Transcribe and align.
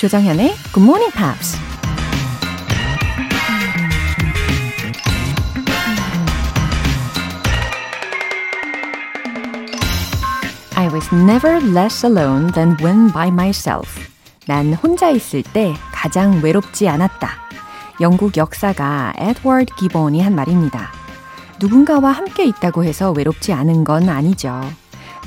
조정현의 0.00 0.54
Good 0.72 0.80
Morning 0.80 1.12
Pops. 1.14 1.58
I 10.74 10.86
was 10.86 11.14
never 11.14 11.62
less 11.66 12.06
alone 12.06 12.50
than 12.52 12.78
when 12.82 13.12
by 13.12 13.28
myself. 13.28 14.00
난 14.46 14.72
혼자 14.72 15.10
있을 15.10 15.42
때 15.42 15.74
가장 15.92 16.40
외롭지 16.42 16.88
않았다. 16.88 17.28
영국 18.00 18.38
역사가 18.38 19.12
에드워드 19.18 19.74
기본이 19.74 20.22
한 20.22 20.34
말입니다. 20.34 20.92
누군가와 21.60 22.12
함께 22.12 22.46
있다고 22.46 22.84
해서 22.84 23.12
외롭지 23.12 23.52
않은 23.52 23.84
건 23.84 24.08
아니죠. 24.08 24.62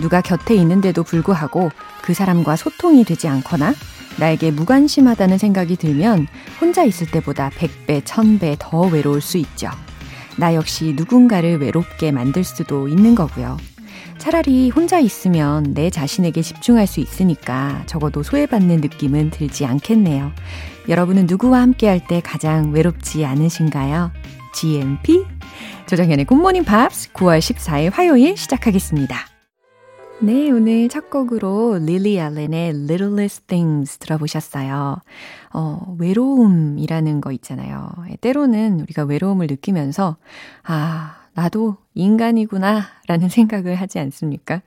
누가 0.01 0.21
곁에 0.21 0.55
있는데도 0.55 1.03
불구하고 1.03 1.69
그 2.01 2.15
사람과 2.15 2.55
소통이 2.55 3.03
되지 3.03 3.27
않거나 3.27 3.75
나에게 4.19 4.51
무관심하다는 4.51 5.37
생각이 5.37 5.75
들면 5.75 6.27
혼자 6.61 6.83
있을 6.83 7.07
때보다 7.07 7.49
100배, 7.49 8.03
1000배 8.03 8.55
더 8.59 8.81
외로울 8.81 9.21
수 9.21 9.37
있죠. 9.37 9.69
나 10.37 10.55
역시 10.55 10.93
누군가를 10.95 11.59
외롭게 11.59 12.11
만들 12.11 12.43
수도 12.43 12.87
있는 12.87 13.15
거고요. 13.15 13.57
차라리 14.17 14.69
혼자 14.69 14.99
있으면 14.99 15.73
내 15.73 15.89
자신에게 15.89 16.41
집중할 16.41 16.87
수 16.87 16.99
있으니까 16.99 17.83
적어도 17.87 18.23
소외받는 18.23 18.77
느낌은 18.77 19.31
들지 19.31 19.65
않겠네요. 19.65 20.31
여러분은 20.87 21.25
누구와 21.27 21.61
함께 21.61 21.87
할 21.87 21.99
때 22.07 22.21
가장 22.21 22.71
외롭지 22.71 23.25
않으신가요? 23.25 24.11
GMP? 24.53 25.25
조정현의 25.87 26.25
굿모닝 26.25 26.63
팝스 26.63 27.11
9월 27.13 27.39
14일 27.39 27.91
화요일 27.93 28.37
시작하겠습니다. 28.37 29.32
네, 30.19 30.49
오늘 30.51 30.87
첫 30.87 31.09
곡으로 31.09 31.79
릴리 31.79 32.19
알렌의 32.21 32.69
Littlest 32.69 33.47
Things 33.47 33.97
들어보셨어요. 33.97 34.97
어, 35.53 35.95
외로움이라는 35.99 37.19
거 37.19 37.31
있잖아요. 37.33 37.91
때로는 38.21 38.79
우리가 38.81 39.03
외로움을 39.03 39.47
느끼면서, 39.47 40.15
아, 40.63 41.17
나도 41.33 41.75
인간이구나 41.93 42.83
라는 43.07 43.27
생각을 43.29 43.75
하지 43.75 43.99
않습니까? 43.99 44.61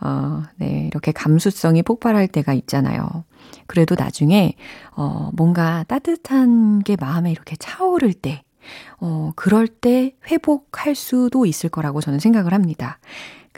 어, 0.00 0.44
네, 0.56 0.86
이렇게 0.86 1.12
감수성이 1.12 1.82
폭발할 1.82 2.28
때가 2.28 2.54
있잖아요. 2.54 3.24
그래도 3.66 3.96
나중에, 3.98 4.54
어, 4.96 5.30
뭔가 5.34 5.84
따뜻한 5.88 6.80
게 6.84 6.96
마음에 6.98 7.30
이렇게 7.30 7.56
차오를 7.56 8.14
때, 8.14 8.44
어, 8.98 9.32
그럴 9.36 9.66
때 9.66 10.14
회복할 10.30 10.94
수도 10.94 11.44
있을 11.44 11.68
거라고 11.68 12.00
저는 12.00 12.18
생각을 12.18 12.54
합니다. 12.54 12.98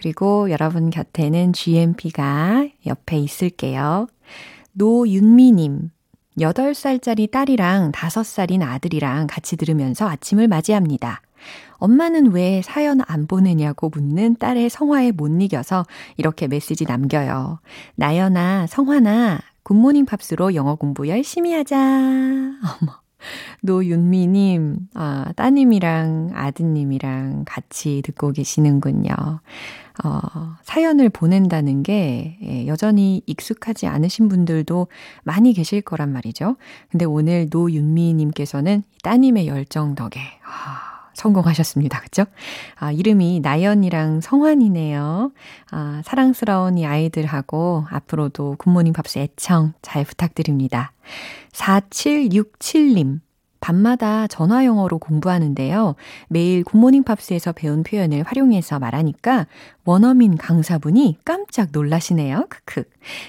그리고 0.04 0.50
여러분 0.50 0.90
곁에는 0.90 1.54
GMP가 1.54 2.68
옆에 2.84 3.16
있을게요. 3.16 4.06
노윤미님, 4.72 5.92
8살짜리 6.38 7.30
딸이랑 7.30 7.92
5살인 7.92 8.60
아들이랑 8.60 9.26
같이 9.26 9.56
들으면서 9.56 10.06
아침을 10.06 10.46
맞이합니다. 10.46 11.22
엄마는 11.78 12.32
왜 12.32 12.60
사연 12.60 13.00
안 13.06 13.26
보내냐고 13.26 13.88
묻는 13.88 14.36
딸의 14.36 14.68
성화에 14.68 15.12
못 15.12 15.28
이겨서 15.40 15.86
이렇게 16.18 16.48
메시지 16.48 16.84
남겨요. 16.84 17.60
나연아, 17.94 18.66
성화나, 18.66 19.40
굿모닝 19.62 20.04
팝스로 20.04 20.54
영어 20.54 20.74
공부 20.74 21.08
열심히 21.08 21.54
하자. 21.54 21.78
어머. 21.78 23.03
노윤미님, 23.62 24.76
아, 24.94 25.32
따님이랑 25.36 26.30
아드님이랑 26.34 27.44
같이 27.46 28.02
듣고 28.04 28.32
계시는군요. 28.32 29.12
어, 30.02 30.56
사연을 30.64 31.08
보낸다는 31.08 31.84
게 31.84 32.36
예, 32.42 32.66
여전히 32.66 33.22
익숙하지 33.26 33.86
않으신 33.86 34.28
분들도 34.28 34.88
많이 35.22 35.52
계실 35.52 35.82
거란 35.82 36.12
말이죠. 36.12 36.56
근데 36.90 37.04
오늘 37.04 37.46
노윤미님께서는 37.50 38.82
따님의 39.02 39.46
열정 39.46 39.94
덕에, 39.94 40.20
아, 40.44 40.93
성공하셨습니다. 41.14 42.00
그죠? 42.00 42.24
아, 42.76 42.92
이름이 42.92 43.40
나연이랑 43.40 44.20
성환이네요. 44.20 45.32
아, 45.70 46.02
사랑스러운 46.04 46.78
이 46.78 46.86
아이들하고 46.86 47.86
앞으로도 47.90 48.56
굿모닝 48.58 48.92
팝스 48.92 49.18
애청 49.18 49.72
잘 49.82 50.04
부탁드립니다. 50.04 50.92
4767님. 51.52 53.20
밤마다 53.64 54.26
전화 54.26 54.66
영어로 54.66 54.98
공부하는데요. 54.98 55.94
매일 56.28 56.64
굿모닝 56.64 57.02
팝스에서 57.02 57.52
배운 57.52 57.82
표현을 57.82 58.22
활용해서 58.22 58.78
말하니까 58.78 59.46
원어민 59.86 60.36
강사분이 60.36 61.20
깜짝 61.24 61.70
놀라시네요. 61.72 62.44
크크. 62.50 62.84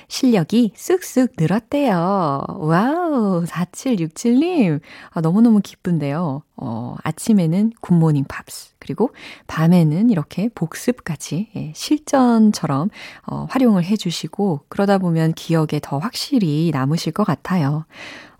실력이 0.09 0.73
쑥쑥 0.75 1.35
늘었대요. 1.37 2.43
wow, 2.49 3.45
4767님. 3.45 4.81
아, 5.11 5.21
너무너무 5.21 5.61
기쁜데요. 5.63 6.43
어, 6.57 6.95
아침에는 7.01 7.71
굿모닝 7.79 8.25
팝스. 8.27 8.74
그리고 8.85 9.09
밤에는 9.47 10.11
이렇게 10.11 10.47
복습까지 10.53 11.49
예, 11.55 11.71
실전처럼 11.73 12.89
어, 13.25 13.47
활용을 13.49 13.83
해주시고 13.83 14.61
그러다 14.69 14.99
보면 14.99 15.33
기억에 15.33 15.79
더 15.81 15.97
확실히 15.97 16.69
남으실 16.71 17.11
것 17.11 17.23
같아요. 17.23 17.85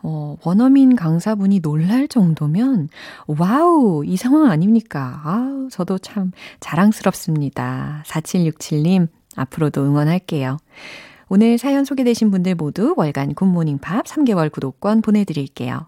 어, 0.03 0.37
원어민 0.45 0.95
강사분이 0.95 1.61
놀랄 1.61 2.07
정도면, 2.07 2.89
wow, 3.25 4.05
이 4.05 4.17
상황 4.17 4.51
아닙니까? 4.51 5.19
아 5.23 5.67
저도 5.71 5.97
참 5.97 6.31
자랑스럽습니다. 6.59 8.03
4767님, 8.05 9.07
앞으로도 9.35 9.83
응원할게요. 9.83 10.57
오늘 11.27 11.57
사연 11.57 11.85
소개되신 11.85 12.29
분들 12.29 12.53
모두 12.53 12.93
월간 12.95 13.33
굿모닝 13.33 13.79
팝 13.79 14.05
3개월 14.05 14.51
구독권 14.51 15.01
보내드릴게요. 15.01 15.87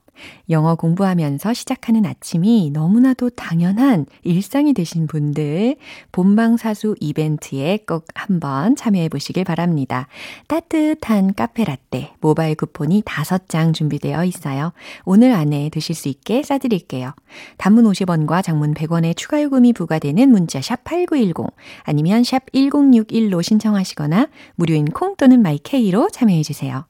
영어 0.49 0.75
공부하면서 0.75 1.53
시작하는 1.53 2.05
아침이 2.05 2.71
너무나도 2.71 3.31
당연한 3.31 4.05
일상이 4.23 4.73
되신 4.73 5.07
분들 5.07 5.77
본방사수 6.11 6.95
이벤트에 6.99 7.79
꼭 7.87 8.05
한번 8.13 8.75
참여해 8.75 9.09
보시길 9.09 9.43
바랍니다. 9.43 10.07
따뜻한 10.47 11.33
카페 11.33 11.63
라떼 11.63 12.13
모바일 12.19 12.55
쿠폰이 12.55 13.03
5장 13.03 13.73
준비되어 13.73 14.25
있어요. 14.25 14.73
오늘 15.05 15.31
안에 15.33 15.69
드실 15.69 15.95
수 15.95 16.09
있게 16.09 16.43
싸드릴게요. 16.43 17.13
단문 17.57 17.85
50원과 17.85 18.43
장문 18.43 18.73
100원의 18.73 19.15
추가 19.15 19.41
요금이 19.41 19.73
부과되는 19.73 20.29
문자 20.29 20.59
샵8910 20.59 21.51
아니면 21.83 22.23
샵 22.23 22.51
1061로 22.51 23.41
신청하시거나 23.41 24.27
무료인 24.55 24.85
콩 24.85 25.15
또는 25.15 25.41
마이케이로 25.41 26.09
참여해 26.09 26.43
주세요. 26.43 26.85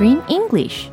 Screen 0.00 0.22
English. 0.30 0.88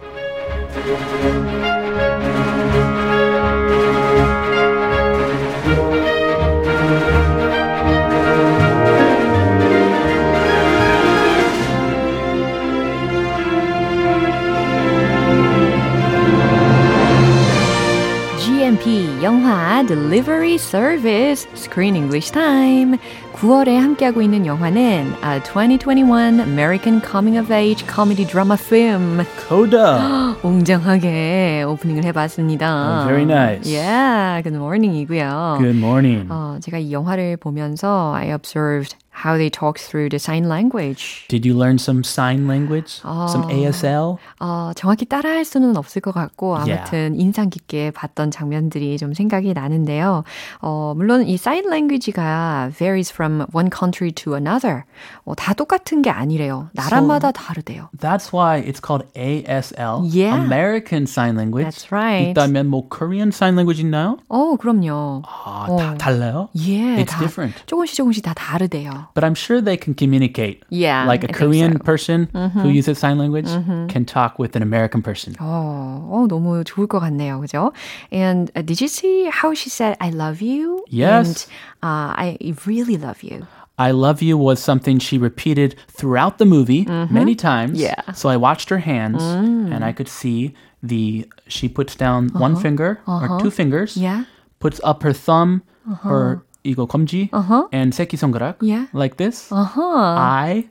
GMP 18.78 19.24
영화 19.24 19.84
Delivery 19.84 20.56
Service 20.56 21.48
Screen 21.56 21.96
English 21.96 22.32
Time 22.32 22.98
9월에 23.34 23.76
함께하고 23.78 24.22
있는 24.22 24.46
영화는 24.46 25.14
a 25.24 25.40
2021 25.44 26.40
American 26.40 27.02
Coming 27.02 27.38
of 27.40 27.54
Age 27.54 27.86
Comedy 27.88 28.26
Drama 28.26 28.56
Film 28.60 29.24
Coda. 29.48 30.36
웅장하게 30.44 31.64
오프닝을 31.68 32.04
해봤습니다. 32.06 33.04
Oh, 33.04 33.08
very 33.08 33.24
nice. 33.26 33.68
Yeah, 33.68 34.42
good 34.42 34.56
morning이고요. 34.58 35.58
Good 35.60 35.78
morning. 35.78 36.28
어, 36.30 36.58
제가 36.62 36.78
이 36.80 36.92
영화를 36.92 37.38
보면서 37.38 38.14
I 38.16 38.32
observed 38.34 38.96
how 39.24 39.38
they 39.38 39.50
talk 39.50 39.80
through 39.80 40.10
the 40.10 40.20
sign 40.20 40.48
language. 40.48 41.26
Did 41.28 41.46
you 41.46 41.58
learn 41.58 41.78
some 41.80 42.04
sign 42.04 42.46
language? 42.48 43.02
Some 43.02 43.50
ASL? 43.50 44.18
어, 44.40 44.72
정확히 44.76 45.06
따라할 45.06 45.44
수는 45.46 45.76
없을 45.78 46.02
것 46.02 46.12
같고 46.14 46.56
아무튼 46.58 47.14
Yeah. 47.14 47.18
인상 47.22 47.50
깊게 47.50 47.92
봤던 47.92 48.30
장면들이 48.32 48.98
좀 48.98 49.14
생각이 49.14 49.54
나는데요. 49.54 50.24
어, 50.62 50.94
물론 50.96 51.26
이 51.28 51.34
sign 51.36 51.66
language가 51.66 52.72
varies 52.78 53.12
from 53.12 53.46
one 53.54 53.70
country 53.74 54.12
to 54.12 54.36
another. 54.36 54.84
어, 55.26 55.34
다 55.36 55.54
똑같은 55.54 56.02
게 56.02 56.10
아니래요. 56.10 56.70
나라마다 56.74 57.32
다르대요. 57.32 57.90
That's 58.00 58.32
why 58.34 58.62
it's 58.62 58.80
called 58.80 59.06
ASL. 59.16 60.04
Yeah. 60.14 60.36
American 60.44 61.04
Sign 61.08 61.36
Language. 61.36 61.66
That's 61.68 61.92
right. 61.92 62.32
있다면 62.32 62.68
뭐 62.68 62.88
Korean 62.90 63.30
Sign 63.30 63.56
Language 63.56 63.82
있나요? 63.84 64.18
어, 64.30 64.56
그럼요. 64.58 65.24
아, 65.26 65.66
어. 65.70 65.78
다 65.78 65.96
달라요? 65.98 66.50
예, 66.58 67.04
It's 67.04 67.08
다 67.10 67.20
different. 67.20 67.66
조금씩 67.66 67.96
조금씩 67.96 68.24
다 68.24 68.34
다르대요. 68.34 69.07
But 69.15 69.25
I'm 69.25 69.35
sure 69.35 69.61
they 69.61 69.77
can 69.77 69.95
communicate. 69.95 70.65
Yeah, 70.71 71.05
Like 71.07 71.25
a 71.25 71.29
I 71.29 71.33
think 71.33 71.39
Korean 71.39 71.73
so. 71.73 71.79
person 71.85 72.29
who 72.63 72.69
uses 72.69 72.99
sign 72.99 73.19
language 73.19 73.49
can 73.89 74.05
talk 74.05 74.39
with 74.39 74.57
an 74.57 74.63
American 74.63 75.03
person. 75.03 75.35
어, 75.39 76.09
어, 76.11 76.27
너무 76.29 76.65
좋을 76.65 76.87
것 76.87 77.01
같네요. 77.01 77.41
그죠? 77.41 77.73
And 78.11 78.51
uh, 78.57 78.63
did 78.63 78.81
you 78.81 78.89
see 78.89 79.29
how 79.31 79.55
she 79.55 79.69
said, 79.71 79.97
I 80.01 80.11
love 80.11 80.41
you? 80.43 80.85
Yes. 80.89 81.27
And 81.27 81.37
uh, 81.83 82.15
I 82.17 82.39
really 82.67 82.97
love 82.97 83.23
you. 83.23 83.47
I 83.79 83.91
love 83.91 84.23
you 84.23 84.37
was 84.37 84.61
something 84.61 84.99
she 84.99 85.17
repeated 85.19 85.75
throughout 85.89 86.39
the 86.39 86.45
movie 86.45 86.85
many 87.11 87.35
times. 87.35 87.81
Yeah. 87.81 88.13
So 88.13 88.29
I 88.29 88.37
watched 88.37 88.69
her 88.69 88.79
hands 88.79 89.23
and 89.25 89.83
I 89.85 89.93
could 89.93 90.09
see 90.09 90.55
the 90.83 91.27
she 91.49 91.69
puts 91.69 91.97
down 91.97 92.29
one 92.35 92.55
finger 92.55 93.01
or 93.07 93.41
two 93.41 93.51
fingers. 93.51 93.97
Yeah. 93.97 94.25
Puts 94.61 94.79
up 94.85 95.03
her 95.03 95.13
thumb, 95.13 95.63
her 96.05 96.45
이거 96.68 96.86
검지 96.86 97.30
and 97.74 97.96
새끼손가락 97.96 98.58
Yeah. 98.62 98.88
like 98.94 99.18
this. 99.18 99.52
Uh-huh. 99.52 100.16
I 100.18 100.68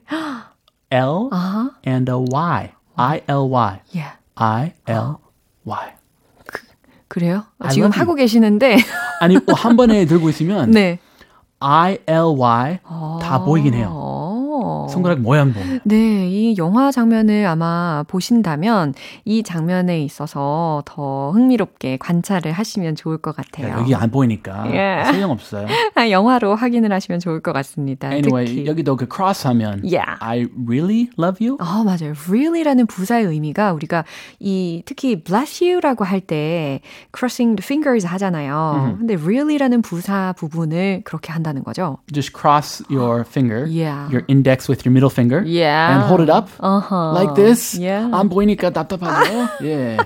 L 0.91 1.29
and 1.85 2.09
a 2.11 2.17
Y. 2.17 2.71
I 2.95 3.21
L 3.27 3.49
Y. 3.49 3.81
Yeah. 3.93 4.13
I 4.35 4.73
L 4.87 5.17
Y. 5.65 5.93
그래요? 7.07 7.45
I 7.59 7.71
지금 7.71 7.85
love 7.87 7.97
you. 7.97 8.01
하고 8.01 8.15
계시는데, 8.15 8.77
아니 9.21 9.37
뭐한 9.45 9.75
번에 9.77 10.05
들고 10.05 10.29
있으면 10.29 10.71
네. 10.71 10.99
I 11.59 11.97
L 12.05 12.35
Y 12.37 12.79
다 13.21 13.43
보이긴 13.43 13.73
해요. 13.73 13.89
어. 14.67 14.87
손가락 14.89 15.19
모양 15.21 15.53
보면. 15.53 15.79
네, 15.85 16.27
이 16.29 16.55
영화 16.57 16.91
장면을 16.91 17.45
아마 17.45 18.03
보신다면 18.07 18.93
이 19.23 19.43
장면에 19.43 20.01
있어서 20.03 20.83
더 20.85 21.31
흥미롭게 21.31 21.97
관찰을 21.97 22.51
하시면 22.51 22.95
좋을 22.95 23.17
것 23.17 23.35
같아요. 23.35 23.73
여기 23.79 23.95
안 23.95 24.11
보이니까 24.11 24.63
Yeah. 24.67 25.13
소용 25.13 25.31
없어요. 25.31 25.67
아, 25.95 26.09
영화로 26.09 26.55
확인을 26.55 26.91
하시면 26.91 27.19
좋을 27.19 27.39
것 27.41 27.53
같습니다. 27.53 28.09
Anyway, 28.11 28.45
특히. 28.47 28.65
여기도 28.67 28.95
그 28.95 29.07
cross 29.13 29.47
하면 29.47 29.81
Yeah. 29.83 30.17
I 30.19 30.47
really 30.67 31.09
love 31.17 31.45
you. 31.45 31.57
아, 31.59 31.83
맞아요. 31.85 32.13
really라는 32.29 32.87
부사의 32.87 33.25
의미가 33.25 33.73
우리가 33.73 34.03
이 34.39 34.83
특히 34.85 35.23
bless 35.23 35.63
you라고 35.63 36.03
할 36.03 36.19
때 36.21 36.81
crossing 37.15 37.55
the 37.55 37.63
fingers 37.63 38.05
하잖아요. 38.05 38.95
근데 38.99 39.15
really라는 39.15 39.81
부사 39.83 40.33
부분을 40.37 41.01
그렇게 41.05 41.31
한다는 41.31 41.63
거죠. 41.63 41.97
Just 42.11 42.33
cross 42.35 42.83
your 42.89 43.23
finger, 43.27 43.65
Yeah. 43.67 44.09
your 44.11 44.23
index 44.27 44.56
with 44.68 44.84
your 44.84 44.92
middle 44.92 45.10
finger, 45.10 45.42
Yeah. 45.44 45.92
and 45.94 46.02
hold 46.08 46.22
it 46.22 46.30
up 46.30 46.48
Uh-huh. 46.60 47.12
like 47.12 47.34
this. 47.34 47.78
Yeah. 47.78 48.08
안 48.12 48.28
보이니까 48.28 48.70
답답하죠. 48.70 49.48
예. 49.64 49.96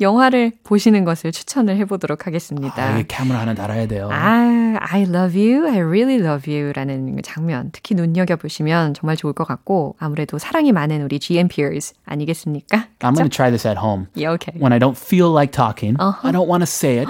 영화를 0.00 0.52
보시는 0.64 1.04
것을 1.04 1.32
추천을 1.32 1.76
해보도록 1.78 2.26
하겠습니다. 2.26 2.82
아, 2.82 2.98
이 2.98 3.04
카메라 3.06 3.40
하나 3.40 3.54
달아야 3.54 3.86
돼요. 3.86 4.08
아, 4.10 4.76
I 4.80 5.02
love 5.02 5.36
you, 5.38 5.66
I 5.66 5.80
really 5.80 6.16
love 6.16 6.50
you 6.52 6.72
라는 6.74 7.18
장면 7.22 7.70
특히 7.72 7.94
눈여겨보시면 7.94 8.94
정말 8.94 9.16
좋을 9.16 9.32
것 9.32 9.44
같고 9.46 9.96
아무래도 9.98 10.38
사랑이 10.38 10.72
많은 10.72 11.02
우리 11.02 11.18
GMPers 11.18 11.94
아니겠습니까? 12.06 12.86
I'm 13.00 13.14
going 13.14 13.28
to 13.28 13.34
try 13.34 13.50
this 13.50 13.66
at 13.66 13.78
home. 13.78 14.06
Yeah, 14.14 14.32
okay. 14.34 14.54
When 14.58 14.72
I 14.72 14.78
don't 14.78 14.96
feel 14.96 15.30
like 15.34 15.52
talking, 15.52 15.96
I 16.00 16.30
don't 16.32 16.48
want 16.48 16.62
to 16.62 16.66
say 16.66 16.98
it. 16.98 17.08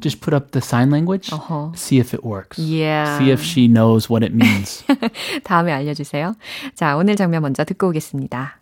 Just 0.00 0.20
put 0.20 0.34
up 0.34 0.50
the 0.52 0.60
sign 0.60 0.90
language, 0.90 1.30
see 1.74 1.98
if 1.98 2.12
it 2.14 2.22
works. 2.24 2.58
Yeah. 2.58 3.18
See 3.18 3.30
if 3.30 3.42
she 3.42 3.66
knows 3.66 4.10
what 4.10 4.22
it 4.22 4.34
means. 4.34 4.84
다음에 5.44 5.72
알려 5.72 5.87
주세요. 5.94 6.34
자, 6.74 6.96
오늘 6.96 7.16
장면 7.16 7.42
먼저 7.42 7.64
듣고 7.64 7.88
오겠습니다. 7.88 8.58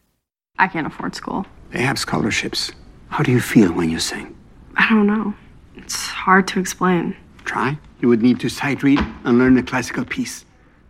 I 0.59 0.69
can't 0.69 0.87
afford 0.87 1.15
school. 1.17 1.45
They 1.71 1.85
have 1.85 1.99
scholarships. 1.99 2.73
How 3.11 3.23
do 3.23 3.33
you 3.33 3.41
feel 3.41 3.73
when 3.73 3.89
you 3.89 3.99
sing? 3.99 4.35
I 4.77 4.89
don't 4.89 5.07
know. 5.07 5.35
It's 5.77 6.09
hard 6.09 6.47
to 6.55 6.61
explain. 6.61 7.15
Try. 7.45 7.79
You 8.01 8.09
would 8.09 8.23
need 8.23 8.41
to 8.41 8.49
sight 8.49 8.83
read 8.83 9.01
and 9.25 9.39
learn 9.39 9.57
a 9.59 9.63
classical 9.63 10.05
piece. 10.05 10.45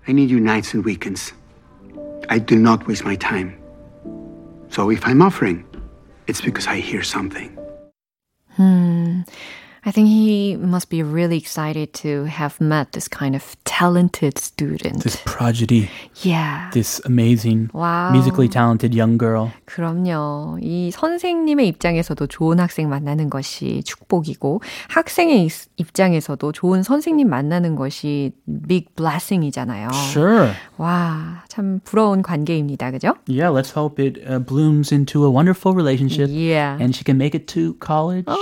I 0.06 0.12
need 0.12 0.31
you 0.31 0.41
nights 0.41 0.75
and 0.75 0.85
weekends. 0.85 1.33
I 2.29 2.39
do 2.39 2.56
not 2.56 2.87
waste 2.87 3.05
my 3.05 3.17
time. 3.17 3.55
So 4.69 4.91
if 4.91 5.06
I'm 5.06 5.23
offering, 5.23 5.65
it's 6.27 6.41
because 6.41 6.67
I 6.67 6.79
hear 6.79 7.03
something. 7.03 7.56
I 9.85 9.91
think 9.91 10.06
he 10.06 10.55
must 10.55 10.91
be 10.91 11.03
really 11.03 11.37
excited 11.37 11.93
to 12.05 12.27
have 12.31 12.55
met 12.61 12.93
this 12.93 13.09
kind 13.09 13.35
of 13.35 13.43
talented 13.65 14.39
student. 14.39 15.03
this 15.03 15.17
prodigy, 15.25 15.91
yeah. 16.23 16.71
this 16.73 17.00
amazing, 17.05 17.69
Wow. 17.75 18.12
musically 18.12 18.47
talented 18.49 18.94
young 18.94 19.19
girl. 19.19 19.50
그럼요. 19.67 20.59
이 20.62 20.93
선생님의 20.93 21.67
입장에서도 21.67 22.29
좋은 22.29 22.61
학생 22.61 22.89
만나는 22.91 23.29
것이 23.29 23.83
축복이고 23.85 24.61
학생의 24.89 25.47
입- 25.47 25.67
입장에서도 25.79 26.53
좋은 26.53 26.85
선생님 26.85 27.29
만나는 27.29 27.75
것이 27.75 28.31
big 28.69 28.87
blessing이잖아요. 28.94 29.89
Sure. 29.93 30.53
와, 30.79 31.43
참 31.49 31.81
부러운 31.83 32.23
관계입니다. 32.23 32.93
그죠? 32.93 33.15
Yeah, 33.27 33.50
let's 33.50 33.73
hope 33.77 33.99
it 33.99 34.21
uh, 34.31 34.39
blooms 34.39 34.94
into 34.94 35.25
a 35.25 35.29
wonderful 35.29 35.75
relationship 35.75 36.31
Yeah. 36.31 36.79
and 36.81 36.94
she 36.94 37.03
can 37.05 37.17
make 37.19 37.35
it 37.35 37.49
to 37.55 37.75
college. 37.85 38.27
어, 38.31 38.37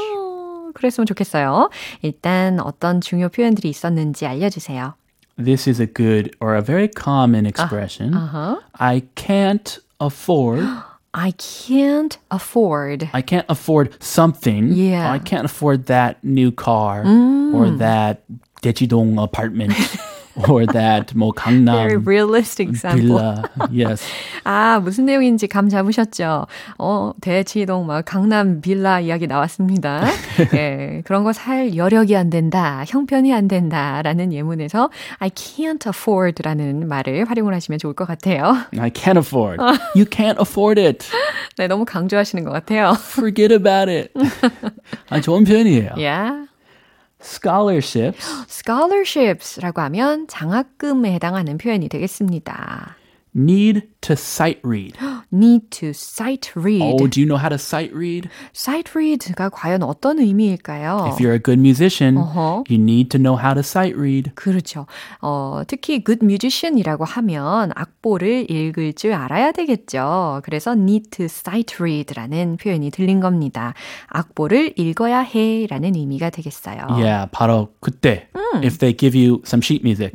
그랬으면 0.75 1.07
좋겠어요. 1.07 1.71
일단 2.03 2.61
어떤 2.61 3.01
중요 3.01 3.29
표현들이 3.29 3.69
있었는지 3.69 4.27
알려주세요. 4.27 4.95
This 5.37 5.69
is 5.69 5.81
a 5.81 5.87
good 5.87 6.31
or 6.41 6.55
a 6.55 6.63
very 6.63 6.89
common 6.89 7.47
expression. 7.47 8.15
Uh-huh. 8.15 8.61
I 8.79 9.03
can't 9.15 9.79
afford. 9.99 10.65
I 11.13 11.33
can't 11.33 12.19
afford. 12.31 13.09
I 13.13 13.23
can't 13.23 13.47
afford 13.49 13.97
something. 14.03 14.73
Yeah. 14.73 15.11
I 15.11 15.19
can't 15.19 15.45
afford 15.45 15.87
that 15.87 16.23
new 16.23 16.53
car 16.53 17.03
or 17.03 17.71
that 17.79 18.23
대치동 18.63 19.21
apartment 19.21 19.73
or 20.50 20.66
that 20.68 21.14
뭐 21.16 21.32
Very 21.34 21.64
강남 21.64 22.06
realistic 22.06 22.70
example. 22.70 23.02
villa. 23.18 23.44
Yes. 23.72 24.04
아, 24.44 24.80
무슨 24.84 25.06
내용인지 25.06 25.48
감 25.48 25.70
잡으셨죠? 25.70 26.48
어, 26.78 27.12
대치동 27.22 27.86
막 27.88 28.04
강남 28.06 28.62
빌라 28.62 29.00
이야기 29.00 29.28
나왔습니다. 29.28 30.06
예, 30.54 31.02
그런 31.06 31.24
거 31.24 31.32
살 31.32 31.76
여력이 31.76 32.16
안 32.16 32.30
된다, 32.30 32.84
형편이 32.88 33.34
안 33.34 33.48
된다라는 33.48 34.32
예문에서 34.34 34.90
I 35.20 35.30
can't 35.32 35.86
afford라는 35.88 36.88
말을 36.88 37.26
활용을 37.30 37.54
하시면 37.54 37.80
좋을 37.80 37.94
것 37.94 38.06
같아요. 38.08 38.56
I 38.78 38.90
can't 38.92 39.18
afford. 39.18 39.62
You 39.96 40.06
can't 40.06 40.40
afford 40.40 40.80
it. 40.82 41.06
네, 41.58 41.68
너무 41.68 41.86
강조하시는 41.86 42.44
것 42.44 42.52
같아요. 42.52 42.94
Forget 42.98 43.54
about 43.54 43.90
it. 43.92 44.12
아, 45.10 45.20
좋은 45.22 45.44
표현이에요. 45.44 45.92
Yeah. 45.98 46.48
Scholarships. 47.26 48.46
scholarships라고 48.48 49.82
하면 49.82 50.28
장학금에 50.28 51.12
해당하는 51.14 51.58
표현이 51.58 51.90
되겠습니다. 51.90 52.96
need 53.36 53.95
to 54.06 54.14
sight 54.16 54.60
read. 54.64 54.94
need 55.32 55.70
to 55.72 55.92
sight 55.94 56.52
read. 56.56 56.82
Oh, 56.82 57.08
do 57.08 57.20
you 57.20 57.26
know 57.28 57.38
how 57.38 57.50
to 57.50 57.58
sight 57.58 57.92
read? 57.94 58.30
sight 58.54 58.92
read가 58.96 59.50
과연 59.50 59.84
어떤 59.84 60.20
의미일까요? 60.20 61.10
If 61.12 61.20
you're 61.20 61.34
a 61.36 61.42
good 61.42 61.60
musician, 61.60 62.18
Uh-huh. 62.18 62.64
you 62.70 62.78
need 62.80 63.10
to 63.12 63.18
know 63.20 63.36
how 63.36 63.54
to 63.54 63.60
sight 63.62 63.98
read. 63.98 64.32
그렇죠. 64.36 64.86
어, 65.22 65.64
특히 65.68 66.04
good 66.04 66.24
musician이라고 66.24 67.04
하면 67.06 67.72
악보를 67.76 68.50
읽을 68.50 68.94
줄 68.94 69.14
알아야 69.14 69.52
되겠죠. 69.52 70.42
그래서 70.44 70.72
need 70.72 71.10
to 71.10 71.26
sight 71.26 71.76
read라는 71.82 72.58
표현이 72.58 72.92
들린 72.92 73.20
겁니다. 73.20 73.74
악보를 74.08 74.74
읽어야 74.78 75.20
해라는 75.20 75.96
의미가 75.96 76.30
되겠어요. 76.30 76.88
Yeah, 76.92 77.28
바로 77.32 77.74
그때. 77.82 78.28
If 78.64 78.78
they 78.78 78.96
give 78.96 79.16
you 79.20 79.42
some 79.46 79.62
sheet 79.62 79.84
music, 79.84 80.14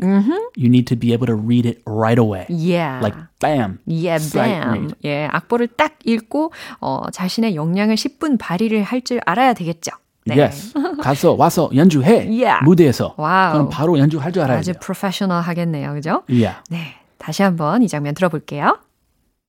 you 0.56 0.68
need 0.70 0.86
to 0.86 0.96
be 0.96 1.12
able 1.12 1.26
to 1.26 1.34
read 1.34 1.66
it 1.68 1.82
right 1.84 2.18
away. 2.18 2.46
Yeah. 2.48 3.00
Like 3.02 3.16
bam. 3.38 3.79
Yeah, 3.88 4.32
bam. 4.32 4.90
예, 5.04 5.28
악보를 5.30 5.68
딱 5.68 5.96
읽고 6.04 6.52
어, 6.80 7.10
자신의 7.12 7.54
역량을 7.54 7.94
10분 7.96 8.38
발휘를 8.38 8.82
할 8.82 9.00
줄 9.02 9.20
알아야 9.26 9.54
되겠죠. 9.54 9.90
네. 10.26 10.38
Yes. 10.38 10.74
가서 11.02 11.32
와서 11.32 11.70
연주해. 11.74 12.26
Yeah. 12.28 12.64
무대에서. 12.64 13.14
와우. 13.16 13.52
그럼 13.52 13.68
바로 13.70 13.98
연주할 13.98 14.32
줄 14.32 14.42
알아야 14.42 14.58
아주. 14.58 14.72
프로페셔널 14.80 15.40
하겠네요. 15.42 15.94
그죠? 15.94 16.22
Yeah. 16.28 16.58
네. 16.70 16.94
다시 17.18 17.42
한번 17.42 17.82
이 17.82 17.88
장면 17.88 18.14
들어볼게요. 18.14 18.78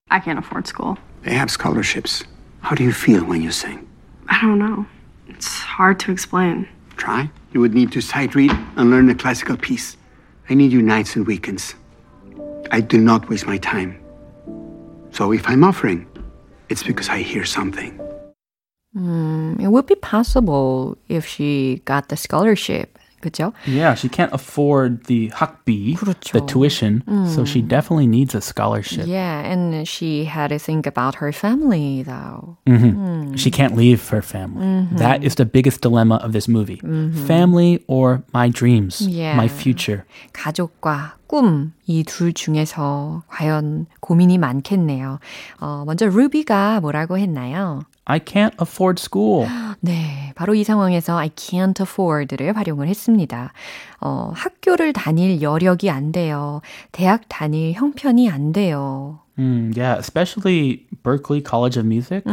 I 0.10 0.20
can't 0.22 0.38
afford 0.38 0.68
school. 0.68 0.96
They 1.24 1.36
have 1.38 1.50
scholarships. 1.52 2.24
How 2.64 2.76
do 2.76 2.84
you 2.84 2.92
feel 2.94 3.24
when 3.24 3.42
you 3.42 3.50
sing? 3.52 3.86
I 4.28 4.40
don't 4.42 4.60
know. 4.60 4.86
It's 5.28 5.62
hard 5.78 6.00
to 6.06 6.12
explain. 6.12 6.68
Try. 6.98 7.30
You 7.54 7.60
would 7.62 7.74
need 7.74 7.92
to 7.94 8.00
sight 8.02 8.36
read 8.36 8.52
and 8.78 8.90
learn 8.92 9.10
a 9.10 9.16
classical 9.16 9.58
piece. 9.58 9.98
I 10.50 10.54
need 10.56 10.72
you 10.72 10.82
nights 10.82 11.16
and 11.16 11.26
weekends. 11.28 11.76
I 12.72 12.80
do 12.82 12.98
not 12.98 13.30
waste 13.30 13.46
my 13.48 13.58
time. 13.58 13.96
So 15.11 15.33
if 15.33 15.49
I'm 15.49 15.65
offering, 15.65 16.07
it's 16.69 16.83
because 16.83 17.09
I 17.09 17.21
hear 17.23 17.45
something. 17.45 17.99
It 18.95 19.69
would 19.69 19.87
be 19.87 19.95
possible 19.97 20.97
if 21.09 21.27
she 21.27 21.83
got 21.85 22.09
the 22.09 22.17
scholarship. 22.17 22.99
그죠? 23.23 23.53
Yeah, 23.67 23.95
she 23.95 24.09
can't 24.09 24.33
afford 24.33 25.05
the 25.07 25.31
학비, 25.31 25.97
그렇죠. 25.97 26.33
the 26.33 26.41
tuition, 26.43 27.03
so 27.27 27.45
she 27.45 27.63
definitely 27.63 28.07
needs 28.07 28.35
a 28.35 28.41
scholarship. 28.43 29.07
Yeah, 29.07 29.41
and 29.41 29.89
she 29.89 30.25
had 30.27 30.49
to 30.51 30.59
think 30.59 30.87
about 30.87 31.17
her 31.17 31.33
family 31.33 32.03
though. 32.05 32.59
She 33.35 33.51
can't 33.51 33.75
leave 33.75 34.07
her 34.11 34.21
family. 34.23 34.87
That 34.93 35.25
is 35.25 35.35
the 35.37 35.47
biggest 35.47 35.81
dilemma 35.81 36.17
of 36.17 36.33
this 36.33 36.47
movie. 36.47 36.81
Family 37.27 37.83
or 37.89 38.23
my 38.33 38.49
dreams, 38.49 39.01
Yeah. 39.01 39.35
my 39.35 39.49
future. 39.49 40.05
가족과 40.33 41.15
꿈, 41.32 41.72
이 41.88 42.04
둘 42.04 42.34
중에서 42.34 43.24
과연 43.30 43.86
고민이 44.02 44.38
많겠네요. 44.38 45.20
어, 45.62 45.84
먼저 45.86 46.06
루비가 46.06 46.82
뭐라고 46.82 47.18
했나요? 47.18 47.84
I 48.04 48.20
can't 48.20 48.52
afford 48.62 49.02
school. 49.02 49.48
네, 49.80 50.34
바로 50.36 50.56
이 50.56 50.66
상황에서 50.66 51.18
I 51.18 51.30
can't 51.30 51.80
afford를 51.80 52.58
활용을 52.58 52.90
했습니다. 52.90 53.54
어, 54.02 54.34
학교를 54.36 54.92
다닐 54.92 55.42
여력이 55.42 55.90
안 55.90 56.12
돼요. 56.12 56.60
대학 56.92 57.22
다닐 57.30 57.72
형편이 57.72 58.30
안 58.30 58.52
돼요. 58.52 59.20
Mm, 59.40 59.72
yeah, 59.78 59.98
especially 59.98 60.86
Berkeley 61.02 61.42
College 61.42 61.78
of 61.80 61.86
Music. 61.88 62.24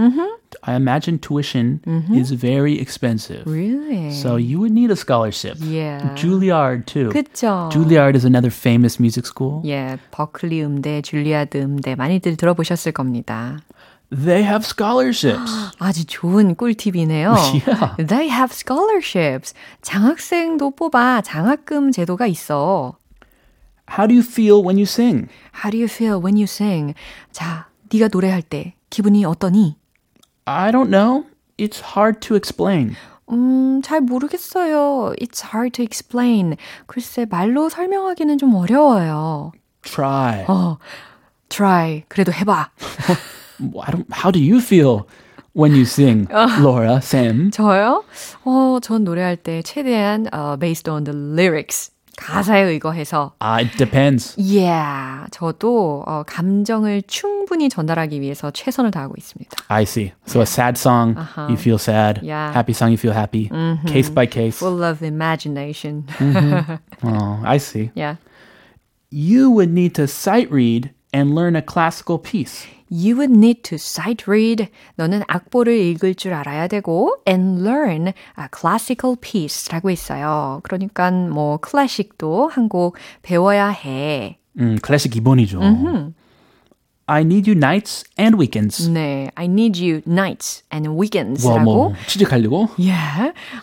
I 0.65 0.75
imagine 0.75 1.19
tuition 1.19 1.81
is 2.13 2.31
very 2.31 2.79
expensive. 2.79 3.43
Really? 3.45 4.11
So 4.11 4.37
you 4.37 4.59
would 4.59 4.71
need 4.71 4.91
a 4.91 4.95
scholarship. 4.95 5.57
Yeah. 5.59 6.13
Juilliard 6.15 6.85
too. 6.85 7.09
그쵸. 7.09 7.69
Juilliard 7.71 8.15
is 8.15 8.23
another 8.23 8.51
famous 8.51 8.99
music 8.99 9.25
school. 9.25 9.61
예, 9.65 9.97
버클리 10.11 10.63
음대, 10.63 11.01
줄리아드 11.01 11.57
음대 11.57 11.95
많이들 11.95 12.37
들어보셨을 12.37 12.93
겁니다. 12.93 13.59
They 14.09 14.43
have 14.43 14.63
scholarships. 14.63 15.51
아주 15.79 16.05
좋은 16.05 16.55
꿀팁이네요. 16.55 17.33
Yeah. 17.33 17.95
They 17.97 18.29
have 18.29 18.53
scholarships. 18.53 19.53
장학생도 19.81 20.75
뽑아 20.75 21.21
장학금 21.21 21.91
제도가 21.91 22.27
있어. 22.27 22.95
How 23.89 24.07
do 24.07 24.13
you 24.13 24.23
feel 24.23 24.63
when 24.63 24.77
you 24.77 24.85
sing? 24.85 25.27
How 25.63 25.71
do 25.71 25.77
you 25.77 25.89
feel 25.89 26.21
when 26.21 26.37
you 26.37 26.45
sing? 26.45 26.93
자, 27.31 27.67
네가 27.91 28.09
노래할 28.13 28.41
때 28.41 28.75
기분이 28.89 29.25
어떠니? 29.25 29.75
I 30.47 30.71
don't 30.71 30.89
know. 30.89 31.25
It's 31.57 31.79
hard 31.95 32.21
to 32.27 32.35
explain. 32.35 32.95
음, 33.31 33.81
잘 33.83 34.01
모르겠어요. 34.01 35.13
It's 35.19 35.43
hard 35.53 35.71
to 35.77 35.83
explain. 35.83 36.57
글쎄, 36.87 37.25
말로 37.29 37.69
설명하기는 37.69 38.37
좀 38.37 38.53
어려워요. 38.55 39.51
Try. 39.81 40.45
어, 40.47 40.77
try. 41.49 42.03
그래도 42.09 42.31
해봐. 42.31 42.69
I 43.59 43.91
don't, 43.91 44.05
how 44.11 44.31
do 44.31 44.39
you 44.39 44.59
feel 44.59 45.07
when 45.53 45.73
you 45.73 45.83
sing, 45.83 46.27
Laura, 46.59 46.97
Sam? 46.97 47.51
저요? 47.51 48.03
어, 48.43 48.79
전 48.81 49.03
노래할 49.03 49.37
때 49.37 49.61
최대한 49.61 50.27
uh, 50.33 50.57
based 50.57 50.89
on 50.89 51.03
the 51.05 51.15
lyrics. 51.15 51.91
가사에 52.17 52.61
의거해서 52.61 53.33
Uh, 53.41 53.65
it 53.65 53.75
depends. 53.77 54.35
Yeah, 54.37 55.27
저도 55.31 56.03
어, 56.05 56.23
감정을 56.27 57.01
충분히 57.07 57.69
전달하기 57.69 58.21
위해서 58.21 58.51
최선을 58.51 58.91
다하고 58.91 59.15
있습니다. 59.17 59.49
I 59.69 59.81
see. 59.83 60.13
So 60.27 60.39
a 60.41 60.45
sad 60.45 60.77
song, 60.77 61.15
you 61.49 61.57
feel 61.57 61.77
sad. 61.79 62.21
Yeah. 62.23 62.53
Happy 62.53 62.73
song, 62.73 62.91
you 62.91 62.97
feel 62.97 63.13
happy. 63.13 63.49
Case 63.87 64.09
by 64.13 64.27
case. 64.27 64.59
Full 64.59 64.83
of 64.83 65.01
imagination. 65.03 66.05
Oh, 67.03 67.41
I 67.43 67.57
see. 67.57 67.89
yeah. 67.95 68.15
You 69.09 69.49
would 69.51 69.69
need 69.71 69.93
to 69.95 70.07
sight 70.07 70.49
read 70.51 70.91
and 71.12 71.34
learn 71.34 71.56
a 71.56 71.62
classical 71.62 72.18
piece. 72.18 72.66
You 72.90 73.16
would 73.18 73.30
need 73.30 73.62
to 73.64 73.74
sight 73.76 74.24
read. 74.26 74.68
너는 74.96 75.22
악보를 75.28 75.78
읽을 75.78 76.14
줄 76.14 76.32
알아야 76.32 76.68
되고 76.68 77.16
and 77.28 77.60
learn 77.62 78.08
a 78.08 78.46
classical 78.54 79.16
piece라고 79.20 79.90
있어요. 79.90 80.60
그러니까 80.62 81.10
뭐 81.10 81.58
클래식도 81.58 82.48
한 82.48 82.68
곡 82.68 82.96
배워야 83.22 83.68
해. 83.68 84.38
음, 84.58 84.78
클래식 84.80 85.12
기본이죠. 85.12 85.60
I 87.10 87.22
need 87.22 87.50
you 87.50 87.56
nights 87.56 88.04
and 88.20 88.36
weekends. 88.38 88.86
네, 88.90 89.30
I 89.34 89.46
need 89.46 89.82
you 89.82 90.02
nights 90.06 90.62
and 90.72 90.88
뭐, 90.90 90.98
weekends라고. 91.00 91.64
뭐, 91.64 91.92
취직하려고? 92.06 92.68
예. 92.80 92.92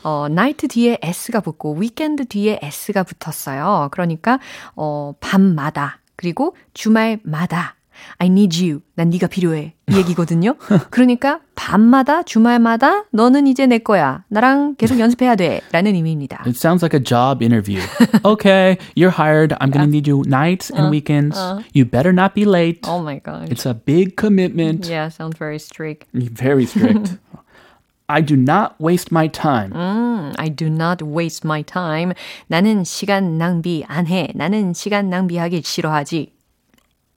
어, 0.03 0.25
night 0.29 0.67
뒤에 0.67 0.97
s가 1.03 1.41
붙고 1.41 1.75
weekend 1.79 2.25
뒤에 2.25 2.59
s가 2.63 3.03
붙었어요. 3.03 3.89
그러니까 3.91 4.39
어, 4.75 5.13
밤마다 5.19 5.99
그리고 6.15 6.55
주말마다 6.73 7.75
I 8.17 8.27
need 8.27 8.61
you. 8.61 8.81
난 8.95 9.09
네가 9.09 9.27
필요해. 9.27 9.73
이 9.89 9.95
얘기거든요. 9.97 10.55
그러니까 10.89 11.39
밤마다 11.55 12.23
주말마다 12.23 13.05
너는 13.11 13.47
이제 13.47 13.65
내 13.67 13.77
거야. 13.77 14.23
나랑 14.27 14.75
계속 14.75 14.99
연습해야 14.99 15.35
돼. 15.35 15.61
라는 15.71 15.95
의미입니다. 15.95 16.43
It 16.45 16.57
sounds 16.57 16.83
like 16.83 16.97
a 16.97 17.03
job 17.03 17.41
interview. 17.43 17.81
okay, 18.25 18.77
you're 18.95 19.15
hired. 19.15 19.55
I'm 19.61 19.71
going 19.71 19.85
to 19.85 19.91
need 19.91 20.07
you 20.09 20.23
nights 20.27 20.71
and 20.71 20.89
weekends. 20.91 21.37
You 21.73 21.85
better 21.85 22.11
not 22.11 22.33
be 22.35 22.45
late. 22.45 22.79
Oh 22.87 23.01
my 23.01 23.19
god. 23.19 23.51
It's 23.51 23.65
a 23.65 23.73
big 23.73 24.17
commitment. 24.17 24.87
Yeah, 24.87 25.09
sounds 25.09 25.37
very 25.37 25.59
strict. 25.59 26.05
Very 26.13 26.65
strict. 26.65 27.17
I 28.08 28.22
do 28.22 28.34
not 28.36 28.74
waste 28.80 29.12
my 29.12 29.28
time. 29.28 29.72
I 30.36 30.48
do 30.48 30.66
not 30.66 31.04
waste 31.04 31.46
my 31.46 31.62
time. 31.62 32.12
나는 32.48 32.82
시간 32.82 33.38
낭비 33.38 33.84
안 33.86 34.06
해. 34.08 34.32
나는 34.34 34.72
시간 34.74 35.08
낭비하기 35.10 35.62
싫어하지. 35.62 36.32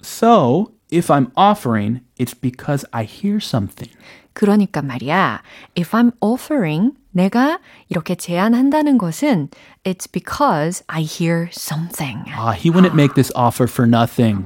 So, 0.03 0.67
if 0.91 1.09
I'm 1.09 1.31
offering, 1.35 2.01
it's 2.17 2.33
because 2.33 2.85
I 2.93 3.03
hear 3.03 3.39
something. 3.39 3.89
그러니까 4.33 4.81
말이야. 4.81 5.41
If 5.77 5.95
I'm 5.95 6.11
offering, 6.19 6.93
내가 7.11 7.59
이렇게 7.89 8.15
제안한다는 8.15 8.97
것은 8.97 9.49
it's 9.83 10.07
because 10.11 10.83
I 10.87 11.03
hear 11.03 11.49
something. 11.51 12.25
Ah, 12.35 12.51
he 12.53 12.71
wouldn't 12.71 12.95
make 12.95 13.13
this 13.13 13.31
offer 13.35 13.67
for 13.67 13.87
nothing. 13.87 14.43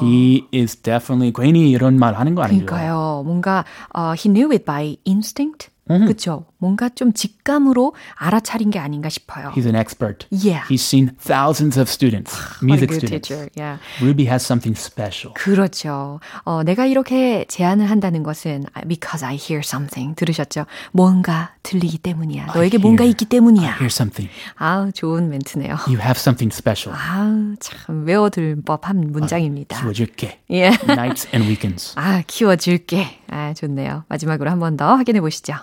He 0.00 0.44
is 0.52 0.76
definitely 0.76 1.32
괜히 1.32 1.70
이런 1.70 1.98
말 1.98 2.14
하는 2.14 2.34
거 2.34 2.42
아니죠? 2.42 2.66
그러니까요. 2.66 3.22
뭔가 3.24 3.64
uh, 3.94 4.12
he 4.12 4.28
knew 4.28 4.52
it 4.52 4.66
by 4.66 4.98
instinct. 5.06 5.70
그렇죠. 5.87 6.45
뭔가 6.57 6.87
좀 6.89 7.11
직감으로 7.11 7.95
알아차린 8.15 8.69
게 8.69 8.79
아닌가 8.79 9.09
싶어요. 9.09 9.51
He's 9.55 9.65
an 9.65 9.75
expert. 9.75 10.25
Yeah. 10.31 10.63
He's 10.69 10.81
seen 10.85 11.11
thousands 11.17 11.77
of 11.77 11.89
students, 11.89 12.31
music 12.63 12.93
students. 12.93 13.27
teacher. 13.27 13.49
Yeah. 13.57 13.79
Ruby 14.01 14.25
has 14.27 14.45
something 14.45 14.77
special. 14.79 15.33
그렇죠. 15.33 16.21
어, 16.45 16.63
내가 16.63 16.85
이렇게 16.85 17.43
제안을 17.49 17.89
한다는 17.89 18.23
것은 18.23 18.65
because 18.87 19.25
I 19.25 19.35
hear 19.35 19.59
something. 19.65 20.15
들으셨죠? 20.15 20.65
뭔가 20.93 21.55
들리기 21.63 21.97
때문이야. 21.97 22.53
너에게 22.53 22.77
뭔가 22.77 23.03
hear. 23.03 23.11
있기 23.11 23.25
때문이야. 23.25 23.75
Here's 23.79 23.91
something. 23.99 24.31
아우, 24.55 24.91
좋은 24.93 25.29
멘트네요. 25.29 25.75
You 25.87 25.99
have 25.99 26.15
something 26.19 26.55
special. 26.55 26.97
아우, 26.97 27.55
참 27.59 28.05
외워둘 28.05 28.61
법한 28.63 29.11
문장입니다. 29.11 29.81
키워줄게. 29.81 30.39
예. 30.51 30.67
Nights 30.87 31.27
and 31.35 31.47
weekends. 31.49 31.93
아, 31.97 32.21
키워줄게. 32.27 33.19
아, 33.29 33.53
좋네요. 33.53 34.05
마지막으로 34.07 34.49
한 34.49 34.59
번 34.59 34.77
더 34.77 34.95
확인해 34.95 35.19
보시죠. 35.19 35.55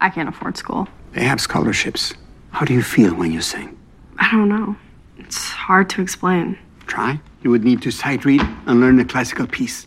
I 0.00 0.10
can't 0.10 0.28
afford 0.28 0.56
school. 0.56 0.88
They 1.12 1.24
have 1.24 1.40
scholarships. 1.40 2.14
How 2.50 2.64
do 2.64 2.74
you 2.74 2.82
feel 2.82 3.14
when 3.14 3.32
you 3.32 3.40
sing? 3.40 3.76
I 4.18 4.30
don't 4.30 4.48
know. 4.48 4.76
It's 5.18 5.48
hard 5.50 5.88
to 5.90 6.02
explain. 6.02 6.58
Try. 6.86 7.20
You 7.42 7.50
would 7.50 7.64
need 7.64 7.82
to 7.82 7.90
sight 7.90 8.24
read 8.24 8.42
and 8.66 8.80
learn 8.80 9.00
a 9.00 9.04
classical 9.04 9.46
piece. 9.46 9.86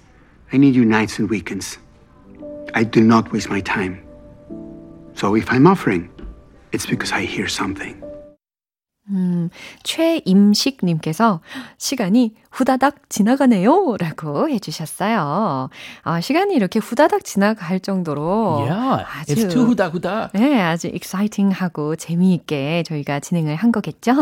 I 0.52 0.58
need 0.58 0.76
you 0.76 0.86
nights 0.86 1.20
and 1.20 1.30
weekends. 1.30 1.78
I 2.74 2.84
do 2.84 3.02
not 3.02 3.32
waste 3.32 3.50
my 3.50 3.62
time. 3.62 4.02
So 5.14 5.36
if 5.36 5.52
I'm 5.52 5.68
offering, 5.68 6.10
it's 6.72 6.86
because 6.86 7.12
I 7.12 7.26
hear 7.26 7.48
something. 7.48 8.02
최임식님께서 9.84 11.42
시간이 11.78 12.36
후다닥 12.55 13.11
지나가네요. 13.11 13.97
라고 13.99 14.49
해주셨어요. 14.49 15.71
아, 16.05 16.21
시간이 16.21 16.55
이렇게 16.55 16.79
후다닥 16.79 17.25
지나갈 17.25 17.81
정도로. 17.81 18.67
Yeah, 18.69 19.05
it's 19.27 19.33
아주, 19.33 19.49
too 19.49 19.67
후다후다. 19.67 20.31
네, 20.35 20.61
아주 20.61 20.87
exciting하고 20.87 21.97
재미있게 21.97 22.85
저희가 22.87 23.19
진행을 23.19 23.57
한 23.57 23.73
거겠죠? 23.73 24.15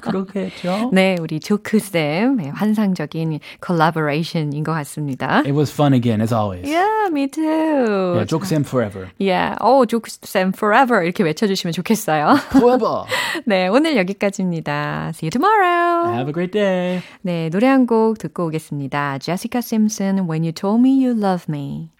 그러겠죠. 0.00 0.90
네, 0.94 1.16
우리 1.20 1.40
조크쌤, 1.40 2.36
네, 2.36 2.48
환상적인 2.48 3.38
collaboration인 3.64 4.64
것 4.64 4.72
같습니다. 4.72 5.42
It 5.44 5.52
was 5.52 5.70
fun 5.70 5.92
again, 5.92 6.22
as 6.22 6.32
always. 6.32 6.66
Yeah, 6.66 7.10
me 7.10 7.28
too. 7.28 8.14
Yeah, 8.16 8.24
Sam 8.44 8.64
forever. 8.64 9.10
Yeah, 9.18 9.56
oh, 9.60 9.84
조크쌤 9.86 10.52
forever 10.56 11.02
이렇게 11.04 11.22
외쳐주시면 11.22 11.72
좋겠어요. 11.72 12.36
Forever. 12.56 13.04
네, 13.44 13.68
오늘 13.68 13.96
여기까지입니다. 13.98 15.12
See 15.14 15.26
you 15.26 15.30
tomorrow. 15.30 16.14
Have 16.14 16.28
a 16.28 16.32
great 16.32 16.52
day. 16.52 17.02
네, 17.20 17.50
노래 17.50 17.73
한 17.74 17.86
곡 17.86 18.18
듣고 18.18 18.46
오겠습니다. 18.46 19.18
Jessica 19.18 19.58
Simpson, 19.58 20.30
When 20.30 20.44
You 20.44 20.52
Told 20.52 20.80
Me 20.80 21.04
You 21.04 21.18
Love 21.18 21.46
Me. 21.48 21.90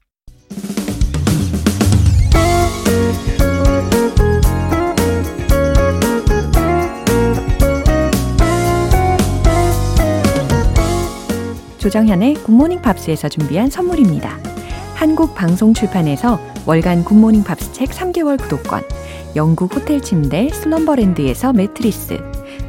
조정현의 11.78 12.34
굿모닝 12.34 12.80
팝스에서 12.80 13.28
준비한 13.28 13.68
선물입니다. 13.68 14.38
한국 14.94 15.34
방송 15.34 15.74
출판에서 15.74 16.38
월간 16.66 17.02
굿모닝 17.04 17.42
팝스 17.42 17.72
책 17.72 17.90
3개월 17.90 18.40
구독권, 18.40 18.82
영국 19.34 19.74
호텔 19.74 20.00
침대 20.00 20.50
슬럼버랜드에서 20.50 21.52
매트리스, 21.52 22.43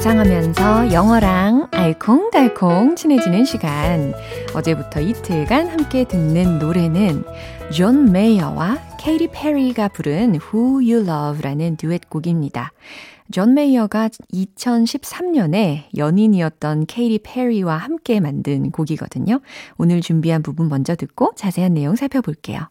감상하면서 0.00 0.94
영어랑 0.94 1.68
알콩달콩 1.72 2.96
친해지는 2.96 3.44
시간. 3.44 4.14
어제부터 4.54 5.02
이틀간 5.02 5.68
함께 5.68 6.04
듣는 6.04 6.58
노래는 6.58 7.22
존 7.70 8.10
메이어와 8.10 8.78
케이티 8.98 9.28
페리가 9.30 9.88
부른 9.88 10.38
Who 10.40 10.76
You 10.76 11.06
Love라는 11.06 11.76
듀엣곡입니다. 11.76 12.72
존 13.30 13.52
메이어가 13.52 14.08
2013년에 14.32 15.82
연인이었던 15.94 16.86
케이티 16.86 17.20
페리와 17.22 17.76
함께 17.76 18.20
만든 18.20 18.70
곡이거든요. 18.70 19.40
오늘 19.76 20.00
준비한 20.00 20.42
부분 20.42 20.70
먼저 20.70 20.96
듣고 20.96 21.32
자세한 21.36 21.74
내용 21.74 21.94
살펴볼게요. 21.94 22.70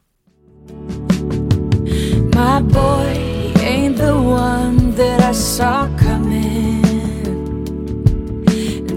My 2.33 2.63
boy 2.63 3.53
ain't 3.61 3.97
the 3.97 4.13
one 4.13 4.95
that 4.95 5.23
I 5.23 5.29
saw 5.29 5.87
coming. 5.99 6.18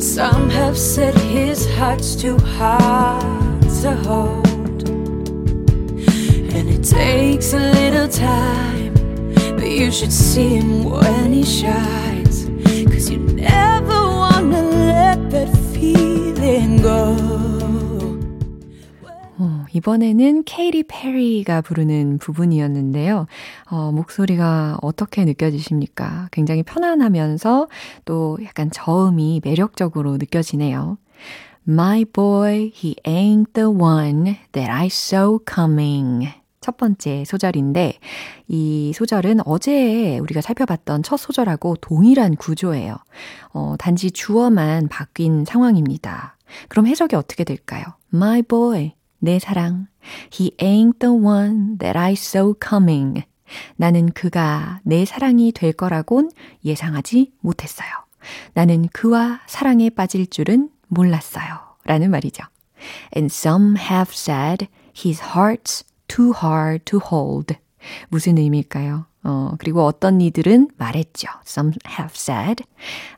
Some 0.02 0.50
have 0.50 0.76
said 0.76 1.14
his 1.14 1.64
heart's 1.76 2.16
too 2.16 2.37
hard 2.37 3.62
to 3.82 3.94
hold. 4.02 4.88
And 4.88 6.68
it 6.68 6.82
takes 6.82 7.52
a 7.52 7.61
little 7.61 8.09
time, 8.09 8.94
but 9.54 9.71
you 9.71 9.92
should 9.92 10.12
see 10.12 10.56
him 10.56 10.90
when 10.90 11.32
he 11.32 11.44
shines. 11.44 12.47
Cause 12.90 13.11
you 13.11 13.18
never 13.18 14.01
이번에는 19.82 20.44
케이티 20.44 20.84
페리가 20.84 21.60
부르는 21.62 22.18
부분이었는데요. 22.18 23.26
어, 23.68 23.90
목소리가 23.90 24.78
어떻게 24.80 25.24
느껴지십니까? 25.24 26.28
굉장히 26.30 26.62
편안하면서 26.62 27.66
또 28.04 28.38
약간 28.44 28.70
저음이 28.70 29.40
매력적으로 29.42 30.18
느껴지네요. 30.18 30.98
My 31.68 32.04
boy, 32.04 32.70
he 32.72 32.94
ain't 33.04 33.54
the 33.54 33.68
one 33.68 34.36
that 34.52 34.70
I 34.70 34.86
saw 34.86 35.38
coming. 35.52 36.28
첫 36.60 36.76
번째 36.76 37.24
소절인데, 37.24 37.98
이 38.46 38.92
소절은 38.94 39.40
어제 39.44 40.18
우리가 40.20 40.42
살펴봤던 40.42 41.02
첫 41.02 41.16
소절하고 41.16 41.74
동일한 41.80 42.36
구조예요. 42.36 42.98
어, 43.52 43.74
단지 43.80 44.12
주어만 44.12 44.86
바뀐 44.86 45.44
상황입니다. 45.44 46.36
그럼 46.68 46.86
해석이 46.86 47.16
어떻게 47.16 47.42
될까요? 47.42 47.82
My 48.14 48.42
boy, 48.42 48.92
내 49.23 49.38
사랑. 49.38 49.87
He 50.33 50.50
ain't 50.59 50.99
the 50.99 51.14
one 51.14 51.79
that 51.79 51.97
I 51.97 52.14
saw 52.14 52.55
coming. 52.61 53.23
나는 53.76 54.11
그가 54.11 54.81
내 54.83 55.05
사랑이 55.05 55.52
될 55.52 55.73
거라곤 55.73 56.31
예상하지 56.64 57.33
못했어요. 57.41 57.88
나는 58.55 58.88
그와 58.93 59.41
사랑에 59.47 59.91
빠질 59.91 60.26
줄은 60.26 60.71
몰랐어요. 60.88 61.45
라는 61.85 62.11
말이죠. 62.11 62.43
And 63.17 63.33
some 63.33 63.76
have 63.79 64.13
said 64.13 64.67
his 64.93 65.23
heart's 65.23 65.85
too 66.08 66.32
hard 66.43 66.85
to 66.87 66.99
hold. 66.99 67.54
무슨 68.08 68.39
의미일까요? 68.39 69.06
어, 69.25 69.54
그리고 69.58 69.85
어떤 69.85 70.21
이들은 70.21 70.71
말했죠. 70.76 71.28
Some 71.47 71.73
have 71.87 72.15
said 72.17 72.65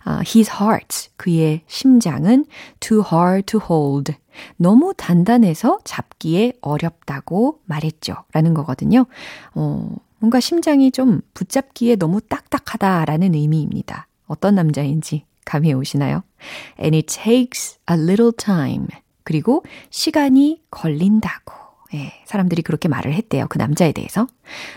uh, 0.07 0.23
his 0.27 0.51
heart, 0.51 1.09
그의 1.17 1.62
심장은 1.67 2.45
too 2.81 3.03
hard 3.11 3.47
to 3.47 3.59
hold. 3.59 4.14
너무 4.57 4.94
단단해서 4.97 5.81
잡기에 5.85 6.55
어렵다고 6.61 7.61
말했죠. 7.64 8.14
라는 8.33 8.55
거거든요. 8.55 9.07
어, 9.55 9.94
뭔가 10.18 10.40
심장이 10.40 10.90
좀 10.90 11.20
붙잡기에 11.35 11.97
너무 11.97 12.20
딱딱하다라는 12.20 13.35
의미입니다. 13.35 14.09
어떤 14.27 14.55
남자인지 14.55 15.25
감이 15.44 15.73
오시나요? 15.75 16.23
And 16.81 16.97
it 16.97 17.14
takes 17.14 17.79
a 17.90 17.97
little 17.97 18.33
time. 18.33 18.87
그리고 19.23 19.64
시간이 19.90 20.62
걸린다고. 20.70 21.53
예, 21.94 22.12
사람들이 22.25 22.62
그렇게 22.62 22.88
말을 22.88 23.14
했대요. 23.14 23.47
그 23.49 23.59
남자에 23.59 23.92
대해서. 23.92 24.27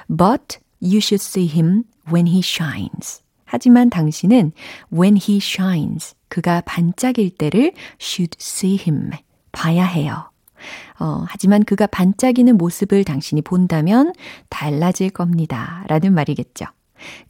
But 0.07 0.59
you 0.81 0.97
should 0.97 1.23
see 1.23 1.47
him 1.47 1.83
when 2.11 2.27
he 2.27 2.39
shines. 2.39 3.21
하지만 3.45 3.89
당신은 3.89 4.51
when 4.91 5.15
he 5.17 5.37
shines, 5.37 6.15
그가 6.27 6.61
반짝일 6.61 7.31
때를 7.31 7.71
should 7.99 8.35
see 8.39 8.75
him, 8.75 9.11
봐야 9.57 9.85
해요. 9.85 10.29
어, 10.99 11.25
하지만 11.27 11.63
그가 11.63 11.87
반짝이는 11.87 12.57
모습을 12.57 13.03
당신이 13.03 13.41
본다면 13.41 14.13
달라질 14.49 15.09
겁니다. 15.09 15.83
라는 15.87 16.13
말이겠죠. 16.13 16.65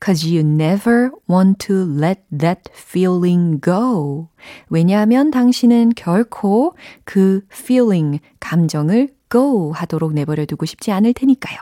Cause 0.03 0.27
you 0.29 0.39
never 0.39 1.11
want 1.29 1.65
to 1.67 1.83
let 1.97 2.21
that 2.37 2.61
feeling 2.73 3.61
go. 3.61 4.27
왜냐하면 4.69 5.31
당신은 5.31 5.93
결코 5.95 6.75
그 7.05 7.41
feeling, 7.51 8.19
감정을 8.41 9.09
go 9.31 9.71
하도록 9.71 10.13
내버려 10.13 10.45
두고 10.45 10.65
싶지 10.65 10.91
않을 10.91 11.13
테니까요. 11.13 11.57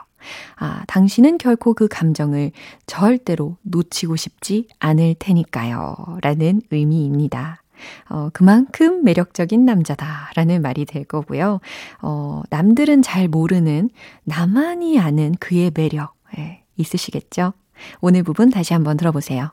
아, 0.55 0.83
당신은 0.87 1.37
결코 1.37 1.75
그 1.75 1.87
감정을 1.87 2.51
절대로 2.87 3.57
놓치고 3.61 4.15
싶지 4.15 4.67
않을 4.79 5.15
테니까요. 5.19 6.17
라는 6.21 6.61
의미입니다. 6.71 7.61
어, 8.09 8.29
그만큼 8.33 9.03
매력적인 9.03 9.65
남자다. 9.65 10.31
라는 10.35 10.61
말이 10.61 10.85
될 10.85 11.03
거고요. 11.03 11.59
어, 12.01 12.41
남들은 12.49 13.01
잘 13.01 13.27
모르는 13.27 13.89
나만이 14.23 14.99
아는 14.99 15.35
그의 15.39 15.71
매력. 15.73 16.13
예, 16.37 16.63
있으시겠죠? 16.77 17.53
오늘 18.01 18.23
부분 18.23 18.49
다시 18.49 18.73
한번 18.73 18.97
들어보세요. 18.97 19.51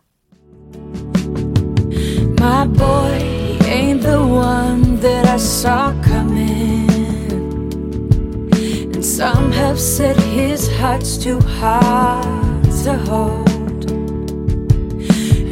My 2.40 2.66
boy 2.66 3.58
ain't 3.68 4.02
the 4.02 4.18
one 4.18 5.00
that 5.00 5.28
I 5.28 5.36
saw 5.36 5.92
coming. 6.02 6.90
And 8.94 9.04
some 9.04 9.52
have 9.52 9.78
said 9.78 10.16
his 10.16 10.68
heart's 10.68 11.16
too 11.18 11.38
hard 11.40 12.64
to 12.84 12.94
hold. 13.06 13.90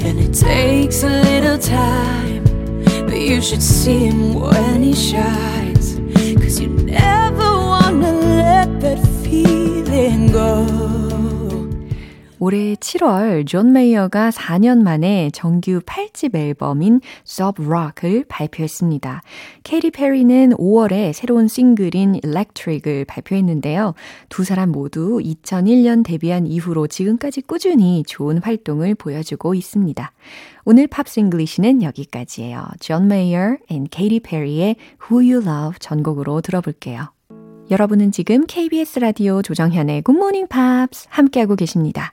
And 0.03 0.19
it 0.19 0.35
takes 0.35 1.05
a 1.05 1.09
little 1.09 1.59
time, 1.59 2.30
but 3.11 3.19
you 3.19 3.43
should 3.43 3.63
see 3.63 4.07
him 4.07 4.35
when 4.35 4.83
he 4.83 4.95
shines. 4.95 5.99
Cause 6.39 6.61
you 6.61 6.69
never 6.69 7.43
wanna 7.43 8.13
let 8.13 8.81
that 8.81 9.01
feeling 9.23 10.31
go. 10.31 10.91
올해 12.43 12.75
7월 12.75 13.47
존 13.47 13.73
메이어가 13.73 14.31
4년 14.31 14.83
만에 14.83 15.29
정규 15.35 15.81
8집 15.81 16.35
앨범인 16.35 17.03
Sub 17.27 17.63
Rock을 17.63 18.25
발표했습니다. 18.29 19.21
케이티 19.63 19.91
페리는 19.91 20.57
5월에 20.57 21.13
새로운 21.13 21.49
싱글인 21.49 22.21
Electric을 22.25 23.05
발표했는데요. 23.05 23.93
두 24.31 24.45
사람 24.45 24.71
모두 24.71 25.19
2001년 25.23 26.03
데뷔한 26.03 26.47
이후로 26.47 26.87
지금까지 26.87 27.43
꾸준히 27.43 28.05
좋은 28.07 28.39
활동을 28.39 28.95
보여주고 28.95 29.55
있습니다. 29.55 30.11
오늘 30.65 30.87
Pops 30.87 31.12
English는 31.12 31.83
여기까지예요. 31.83 32.67
존 32.81 33.09
메이어 33.09 33.57
and 33.71 33.89
케이티 33.91 34.21
페리의 34.21 34.77
Who 35.11 35.33
You 35.33 35.47
Love 35.47 35.79
전곡으로 35.79 36.41
들어볼게요. 36.41 37.13
여러분은 37.71 38.11
지금 38.11 38.47
KBS 38.47 38.99
라디오 38.99 39.43
조정현의 39.43 40.03
Morning 40.09 40.49
Pops 40.49 41.07
함께하고 41.09 41.57
계십니다. 41.57 42.13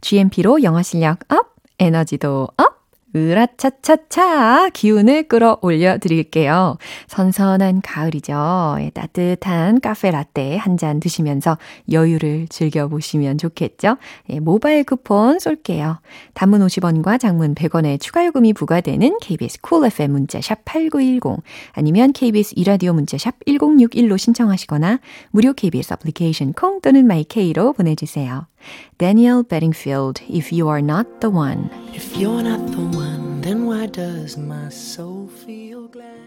GMP로 0.00 0.62
영어 0.62 0.82
실력 0.82 1.20
up, 1.32 1.54
에너지도 1.78 2.48
up! 2.56 2.81
으라차차차 3.14 4.70
기운을 4.70 5.24
끌어올려 5.24 5.98
드릴게요. 5.98 6.76
선선한 7.08 7.82
가을이죠. 7.82 8.76
예, 8.80 8.90
따뜻한 8.90 9.80
카페 9.80 10.10
라떼 10.10 10.56
한 10.56 10.72
잔 10.76 11.00
드시면서 11.00 11.58
여유를 11.92 12.48
즐겨보시면 12.48 13.36
좋겠죠. 13.38 13.98
예, 14.30 14.40
모바일 14.40 14.84
쿠폰 14.84 15.38
쏠게요. 15.38 16.00
단문 16.34 16.66
50원과 16.66 17.20
장문 17.20 17.54
100원의 17.54 18.00
추가 18.00 18.24
요금이 18.24 18.54
부과되는 18.54 19.18
KBS 19.20 19.60
Cool 19.60 19.86
FM 19.92 20.12
문자 20.12 20.40
샵 20.40 20.64
8910 20.64 21.42
아니면 21.72 22.12
KBS 22.12 22.54
이라디오 22.56 22.94
문자 22.94 23.18
샵 23.18 23.34
1061로 23.46 24.16
신청하시거나 24.16 25.00
무료 25.30 25.52
KBS 25.52 25.92
애플리케이션 25.92 26.52
콩 26.54 26.80
또는 26.80 27.06
마이케이로 27.06 27.74
보내주세요. 27.74 28.46
Daniel 28.97 29.43
Bedingfield, 29.43 30.21
If 30.29 30.51
You 30.51 30.67
Are 30.69 30.81
Not 30.81 31.21
The 31.21 31.29
One 31.29 31.69
If 31.93 32.17
you're 32.17 32.43
not 32.43 32.65
the 32.71 32.85
one, 32.97 33.41
then 33.41 33.65
why 33.65 33.87
does 33.87 34.37
my 34.37 34.69
soul 34.69 35.29
feel 35.45 35.87
glad? 35.87 36.17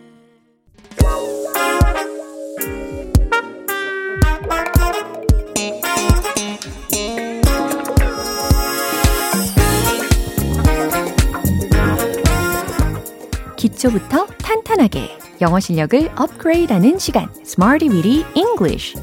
기초부터 13.57 14.27
탄탄하게 14.39 15.19
영어 15.43 15.61
실력을 15.61 16.11
업그레이드하는 16.17 16.99
시간 16.99 17.29
Smarty 17.43 17.95
Weedy 17.95 18.25
English 18.35 18.95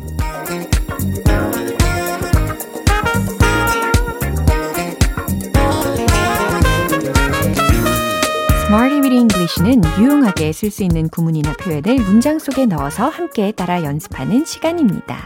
Smarty 8.72 9.00
Weedy 9.02 9.18
English는 9.18 9.82
유용하게 10.00 10.50
쓸 10.52 10.70
수 10.70 10.82
있는 10.82 11.11
구문이나 11.11 11.52
표현을 11.58 11.96
문장 11.96 12.38
속에 12.38 12.64
넣어서 12.64 13.06
함께 13.06 13.52
따라 13.52 13.85
연습하는 13.85 14.46
시간입니다. 14.46 15.18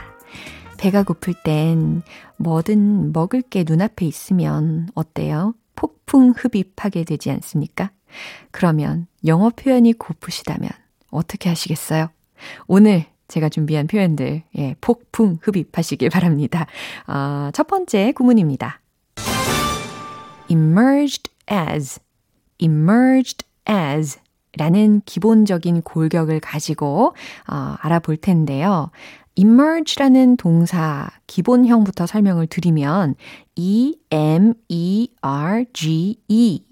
배가 0.79 1.05
고플 1.05 1.33
땐 1.45 2.03
뭐든 2.39 3.13
먹을 3.13 3.43
게 3.43 3.63
눈앞에 3.65 4.05
있으면 4.05 4.89
어때요? 4.97 5.55
폭풍 5.77 6.35
흡입하게 6.37 7.05
되지 7.05 7.31
않습니까? 7.31 7.93
그러면 8.51 9.07
영어 9.25 9.51
표현이 9.51 9.93
고프시다면 9.93 10.69
어떻게 11.13 11.49
하시겠어요? 11.49 12.09
오늘 12.67 13.05
제가 13.29 13.49
준비한 13.49 13.87
표현들, 13.87 14.43
예, 14.59 14.75
폭풍 14.81 15.39
흡입하시길 15.41 16.11
바랍니다. 16.11 16.67
어, 17.07 17.51
첫 17.53 17.69
번째 17.69 18.11
구문입니다. 18.11 18.81
emerged 20.49 21.31
as, 21.49 22.01
emerged 22.59 23.45
as 23.69 24.19
라는 24.59 25.03
기본적인 25.05 25.83
골격을 25.83 26.41
가지고 26.41 27.15
어, 27.49 27.77
알아볼 27.81 28.17
텐데요. 28.17 28.91
emerge라는 29.35 30.39
동사 30.39 31.11
기본형부터 31.27 32.07
설명을 32.07 32.47
드리면 32.47 33.17
e-m-e-r-g-e 33.55 34.57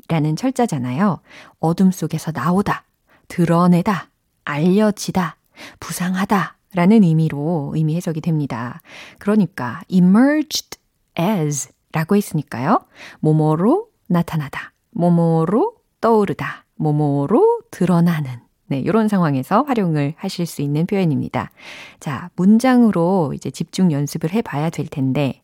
라는 0.09 0.37
철자잖아요. 0.37 1.21
어둠 1.61 1.91
속에서 1.91 2.33
나오다, 2.35 2.85
드러내다, 3.29 4.09
알려지다, 4.45 5.37
부상하다 5.79 6.57
라는 6.75 7.03
의미로 7.03 7.73
의미 7.75 7.97
해석이 7.97 8.21
됩니다. 8.23 8.81
그러니까 9.19 9.83
emerged 9.89 10.79
as 11.19 11.69
라고 11.93 12.17
했으니까요. 12.17 12.81
모모로 13.21 13.89
나타나다, 14.09 14.73
모모로 14.91 15.74
떠오르다, 16.05 16.67
모모로 16.75 17.61
드러나는 17.71 18.31
네, 18.67 18.79
이런 18.79 19.09
상황에서 19.09 19.63
활용을 19.63 20.13
하실 20.19 20.45
수 20.45 20.61
있는 20.61 20.85
표현입니다. 20.85 21.51
자, 21.99 22.29
문장으로 22.37 23.33
이제 23.35 23.51
집중 23.51 23.91
연습을 23.91 24.33
해 24.33 24.43
봐야 24.43 24.69
될 24.69 24.87
텐데, 24.87 25.41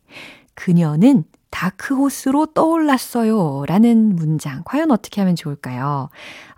그녀는 0.53 1.23
다크호스로 1.49 2.47
떠올랐어요. 2.53 3.63
라는 3.67 4.15
문장. 4.15 4.61
과연 4.63 4.91
어떻게 4.91 5.19
하면 5.21 5.35
좋을까요? 5.35 6.09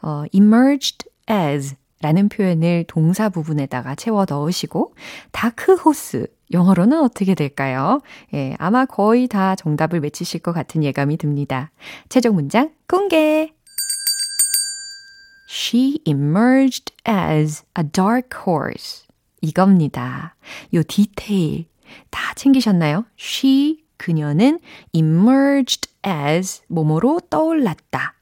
어, 0.01 0.23
emerged 0.33 1.09
as 1.29 1.75
라는 2.01 2.27
표현을 2.27 2.83
동사 2.89 3.29
부분에다가 3.29 3.95
채워 3.95 4.25
넣으시고, 4.29 4.95
다크호스. 5.31 6.27
영어로는 6.51 6.99
어떻게 6.99 7.35
될까요? 7.35 8.01
예, 8.33 8.53
아마 8.59 8.85
거의 8.85 9.27
다 9.27 9.55
정답을 9.55 10.01
외치실 10.03 10.41
것 10.41 10.51
같은 10.51 10.83
예감이 10.83 11.17
듭니다. 11.17 11.71
최종 12.09 12.35
문장 12.35 12.71
공개! 12.87 13.52
She 15.55 16.01
emerged 16.07 16.91
as 17.07 17.63
a 17.77 17.83
dark 17.83 18.35
horse. 18.47 19.05
이겁니다. 19.39 20.35
요 20.73 20.81
디테일 20.81 21.67
다 22.09 22.33
챙기셨나요? 22.33 23.05
She, 23.19 23.83
그녀는 23.97 24.59
emerged 24.93 25.91
as 26.03 26.63
뭐뭐로 26.69 27.19
떠올랐다. 27.29 28.15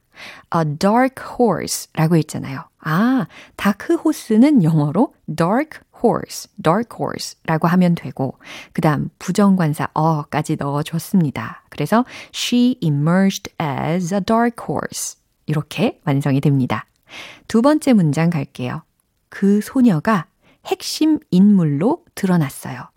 A 0.54 0.78
dark 0.78 1.24
horse 1.40 1.88
라고 1.94 2.18
했잖아요. 2.18 2.66
아, 2.82 3.28
다크 3.56 3.96
호스는 3.96 4.66
영어로 4.66 5.14
dark 5.34 5.80
horse, 6.04 6.52
dark 6.62 6.98
horse 7.00 7.40
라고 7.46 7.70
하면 7.70 7.96
되고, 7.96 8.38
그 8.74 8.82
다음 8.82 9.10
부정관사 9.20 9.88
어까지 9.94 10.58
넣어줬습니다. 10.58 11.64
그래서 11.70 12.04
she 12.36 12.76
emerged 12.82 13.54
as 13.62 14.14
a 14.14 14.20
dark 14.20 14.66
horse. 14.68 15.16
이렇게 15.46 16.02
완성이 16.04 16.42
됩니다. 16.42 16.88
두 17.48 17.62
번째 17.62 17.94
문장 17.94 18.30
갈게요. 18.30 18.84
그 19.30 19.62
소녀가 19.62 20.28
핵심 20.66 21.20
인물로 21.32 22.04
드러났어요. 22.16 22.90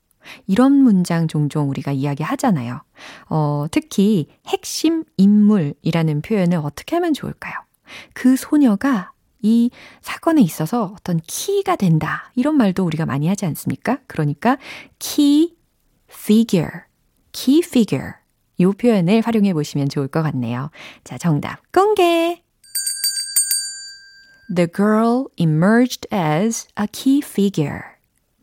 이런 0.46 0.72
문장 0.72 1.28
종종 1.28 1.68
우리가 1.70 1.92
이야기 1.92 2.22
하잖아요. 2.22 2.82
어, 3.28 3.66
특히 3.70 4.28
핵심 4.46 5.04
인물이라는 5.16 6.22
표현을 6.22 6.58
어떻게 6.58 6.96
하면 6.96 7.12
좋을까요? 7.12 7.54
그 8.14 8.36
소녀가 8.36 9.12
이 9.42 9.70
사건에 10.00 10.40
있어서 10.40 10.94
어떤 10.96 11.20
키가 11.26 11.76
된다. 11.76 12.32
이런 12.34 12.56
말도 12.56 12.84
우리가 12.84 13.04
많이 13.04 13.28
하지 13.28 13.44
않습니까? 13.44 13.98
그러니까 14.06 14.56
key 14.98 15.54
figure, 16.10 16.80
key 17.32 17.60
figure. 17.62 18.12
이 18.56 18.64
표현을 18.64 19.20
활용해 19.20 19.52
보시면 19.52 19.88
좋을 19.88 20.08
것 20.08 20.22
같네요. 20.22 20.70
자, 21.02 21.18
정답 21.18 21.60
공개! 21.72 22.43
The 24.54 24.68
girl 24.70 25.26
emerged 25.36 26.06
as 26.12 26.68
a 26.78 26.86
key 26.90 27.20
figure. 27.24 27.82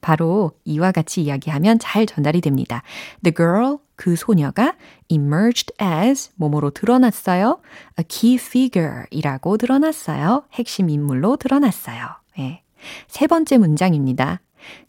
바로 0.02 0.52
이와 0.66 0.92
같이 0.92 1.22
이야기하면 1.22 1.80
잘 1.80 2.06
전달이 2.06 2.42
됩니다. 2.42 2.82
The 3.24 3.34
girl, 3.34 3.78
그 3.96 4.16
소녀가 4.16 4.76
emerged 5.08 5.74
as 5.82 6.32
뭐뭐로 6.36 6.72
드러났어요. 6.72 7.62
A 8.00 8.06
key 8.08 8.36
figure 8.36 9.06
이라고 9.12 9.58
드러났어요. 9.58 10.44
핵심 10.54 10.90
인물로 10.90 11.38
드러났어요. 11.38 12.08
예. 12.40 12.64
세 13.08 13.28
번째 13.28 13.60
문장입니다. 13.60 14.42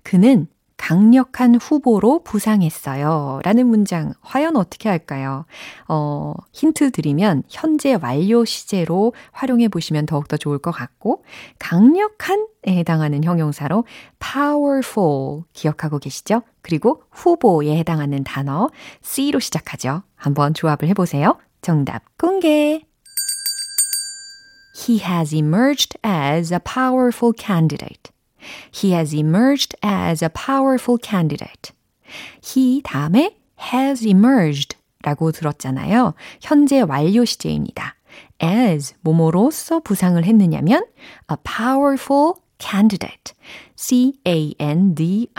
그는 0.02 0.48
강력한 0.82 1.54
후보로 1.54 2.24
부상했어요. 2.24 3.38
라는 3.44 3.68
문장, 3.68 4.14
과연 4.20 4.56
어떻게 4.56 4.88
할까요? 4.88 5.44
어, 5.86 6.34
힌트 6.52 6.90
드리면, 6.90 7.44
현재 7.48 7.96
완료 8.02 8.44
시제로 8.44 9.14
활용해 9.30 9.68
보시면 9.68 10.06
더욱더 10.06 10.36
좋을 10.36 10.58
것 10.58 10.72
같고, 10.72 11.22
강력한 11.60 12.48
에 12.64 12.76
해당하는 12.76 13.22
형용사로 13.22 13.84
powerful 14.18 15.42
기억하고 15.52 15.98
계시죠? 15.98 16.42
그리고 16.62 17.02
후보에 17.12 17.76
해당하는 17.76 18.24
단어 18.24 18.68
C로 19.02 19.38
시작하죠. 19.38 20.02
한번 20.16 20.52
조합을 20.52 20.88
해보세요. 20.88 21.38
정답 21.60 22.02
공개! 22.18 22.82
He 24.76 25.00
has 25.00 25.32
emerged 25.32 25.96
as 26.04 26.52
a 26.52 26.58
powerful 26.58 27.32
candidate. 27.36 28.11
He 28.72 28.92
has 28.92 29.14
emerged 29.14 29.76
as 29.84 30.24
a 30.24 30.30
powerful 30.30 30.98
candidate. 31.02 31.72
He 32.42 32.82
다음에 32.82 33.36
has 33.72 34.06
emerged 34.06 34.76
라고 35.02 35.32
들었잖아요. 35.32 36.14
현재 36.40 36.80
완료 36.80 37.24
시제입니다. 37.24 37.96
as 38.42 38.94
뭐뭐로써 39.00 39.80
부상을 39.80 40.22
했느냐면 40.24 40.84
a 41.30 41.36
powerful 41.44 42.34
candidate. 42.58 43.34
C-A-N-D-I-D-A-T-E. 43.76 45.32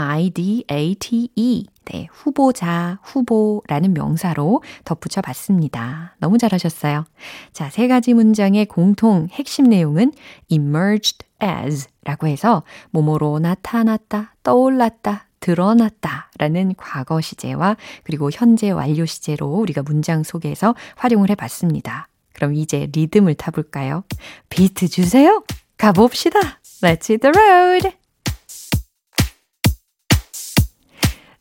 네, 1.86 2.08
후보자, 2.12 3.00
후보라는 3.04 3.94
명사로 3.94 4.62
덧붙여 4.84 5.22
봤습니다. 5.22 6.16
너무 6.20 6.38
잘하셨어요. 6.38 7.06
자, 7.54 7.70
세 7.70 7.88
가지 7.88 8.14
문장의 8.14 8.66
공통 8.66 9.28
핵심 9.32 9.66
내용은 9.66 10.12
emerged 10.50 11.26
as 11.44 11.88
라고 12.04 12.28
해서 12.28 12.64
뭐뭐로 12.92 13.40
나타났다, 13.40 14.36
떠올랐다, 14.44 15.28
드러났다 15.40 16.32
라는 16.38 16.74
과거 16.78 17.20
시제와 17.20 17.76
그리고 18.04 18.30
현재 18.32 18.72
완료 18.72 19.06
시제로 19.06 19.48
우리가 19.48 19.84
문장 19.84 20.24
속에서 20.24 20.74
활용을 20.96 21.30
해 21.30 21.36
봤습니다. 21.36 22.08
그럼 22.34 22.56
이제 22.56 22.90
리듬을 22.94 23.36
타볼까요? 23.36 24.04
비트 24.50 24.88
주세요! 24.88 25.44
가봅시다! 25.78 26.40
Let's 26.82 27.10
hit 27.10 27.20
the 27.20 27.32
road! 27.36 27.92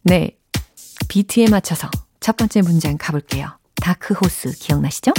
네. 0.03 0.37
비트에 1.09 1.49
맞춰서 1.49 1.89
첫 2.21 2.37
번째 2.37 2.63
문장 2.63 2.97
가볼게요. 2.99 3.59
다크호스 3.77 4.53
기억나시죠? 4.59 5.13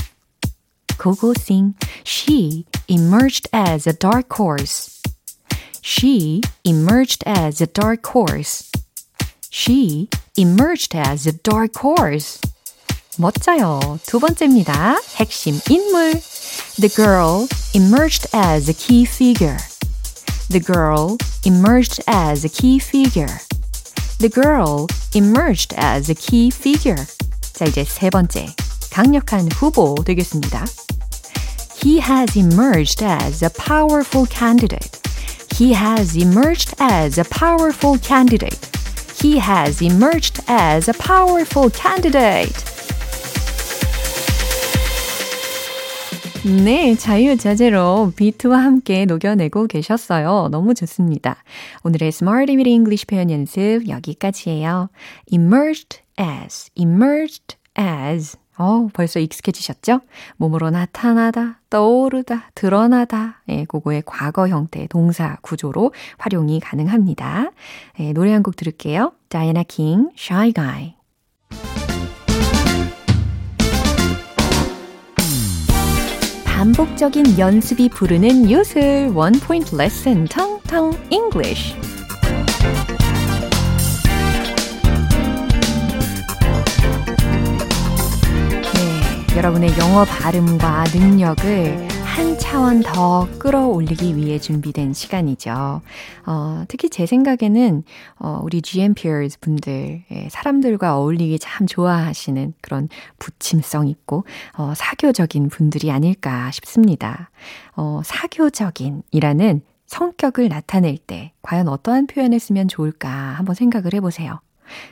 고고싱. 0.99 1.75
She 2.05 2.67
emerged 2.89 3.49
as 3.53 3.87
a 3.87 3.93
dark 3.93 4.33
horse. 4.35 5.01
She 5.83 6.43
emerged 6.65 7.23
as 7.27 7.61
a 7.61 7.67
dark 7.67 8.07
horse. 8.07 8.71
She 9.51 10.09
emerged 10.37 10.95
as 10.95 11.27
a 11.27 11.33
dark 11.33 11.77
horse. 11.79 12.41
멋져요. 13.17 13.99
두 14.07 14.21
번째입니다. 14.21 15.01
핵심 15.17 15.61
인물. 15.69 16.21
The 16.77 16.89
girl 16.89 17.49
emerged 17.75 18.29
as 18.35 18.69
a 18.69 18.75
key 18.75 19.05
figure. 19.05 19.59
The 20.51 20.61
girl 20.61 21.17
emerged 21.45 22.03
as 22.07 22.45
a 22.45 22.49
key 22.49 22.79
figure. 22.79 23.41
The 24.19 24.29
girl 24.29 24.87
emerged 25.15 25.75
as 25.77 26.11
a 26.11 26.15
key 26.15 26.51
figure. 26.51 27.05
자, 27.53 27.65
이제 27.67 27.85
세 27.85 28.11
번째. 28.11 28.47
강력한 28.94 29.50
후보 29.52 29.96
되겠습니다. 30.06 30.66
He 31.84 32.00
has 32.00 32.38
emerged 32.38 33.04
as 33.04 33.44
a 33.44 33.50
powerful 33.50 34.28
candidate. 34.30 35.02
He 35.58 35.74
has 35.74 36.16
emerged 36.16 36.76
as 36.80 37.20
a 37.20 37.24
powerful 37.28 38.00
candidate. 38.00 38.60
He 39.20 39.40
has 39.40 39.84
emerged 39.84 40.44
as 40.48 40.92
a 40.92 40.94
powerful 40.94 41.72
candidate. 41.74 42.54
네, 46.46 46.94
자유자재로 46.94 48.14
비트와 48.16 48.60
함께 48.60 49.06
녹여내고 49.06 49.66
계셨어요. 49.66 50.50
너무 50.52 50.76
좋습니다. 50.76 51.38
오늘의 51.84 52.10
Smart 52.10 52.52
Image 52.52 52.70
English 52.70 53.08
표현 53.08 53.32
연습 53.32 53.90
여기까지예요. 53.90 54.90
emerged 55.32 56.02
as, 56.20 56.70
emerged 56.78 57.58
as. 57.76 58.38
어, 58.58 58.88
벌써 58.94 59.20
익숙해지셨죠? 59.20 60.02
몸으로 60.38 60.70
나타나다, 60.70 61.60
떠오르다, 61.70 62.52
드러나다. 62.56 63.42
예, 63.50 63.66
그거의 63.66 64.04
과거 64.06 64.48
형태 64.48 64.86
동사 64.88 65.38
구조로 65.42 65.92
활용이 66.18 66.60
가능합니다. 66.60 67.52
예, 68.00 68.14
노래 68.14 68.32
한 68.32 68.44
곡 68.44 68.56
들을게요. 68.56 69.14
Diana 69.30 69.64
King, 69.68 70.10
Shy 70.18 70.54
Guy. 70.54 70.96
반복적인 76.46 77.38
연습이 77.40 77.90
부르는 77.90 78.50
요술 78.50 79.12
원 79.14 79.34
포인트 79.34 79.76
레슨 79.76 80.26
텅텅 80.26 80.92
English. 81.10 81.76
여러분의 89.36 89.70
영어 89.80 90.06
발음과 90.06 90.84
능력을 90.94 91.88
한 92.06 92.38
차원 92.38 92.82
더 92.82 93.28
끌어올리기 93.40 94.16
위해 94.16 94.38
준비된 94.38 94.94
시간이죠. 94.94 95.82
어, 96.28 96.64
특히 96.68 96.88
제 96.88 97.08
생각에는 97.08 97.84
어, 98.20 98.40
우리 98.44 98.62
GM 98.62 98.94
peers 98.94 99.40
분들, 99.40 100.04
예, 100.12 100.30
사람들과 100.30 100.98
어울리기 100.98 101.40
참 101.40 101.66
좋아하시는 101.66 102.54
그런 102.62 102.90
부침성 103.18 103.88
있고 103.88 104.24
어, 104.56 104.74
사교적인 104.76 105.50
분들이 105.50 105.90
아닐까 105.90 106.52
싶습니다. 106.52 107.32
어, 107.76 108.02
사교적인이라는 108.06 109.62
성격을 109.88 110.50
나타낼 110.50 110.98
때 111.00 111.34
과연 111.42 111.68
어떠한 111.68 112.06
표현을 112.06 112.40
쓰면 112.40 112.68
좋을까 112.68 113.10
한번 113.10 113.56
생각을 113.56 113.96
해보세요. 113.96 114.40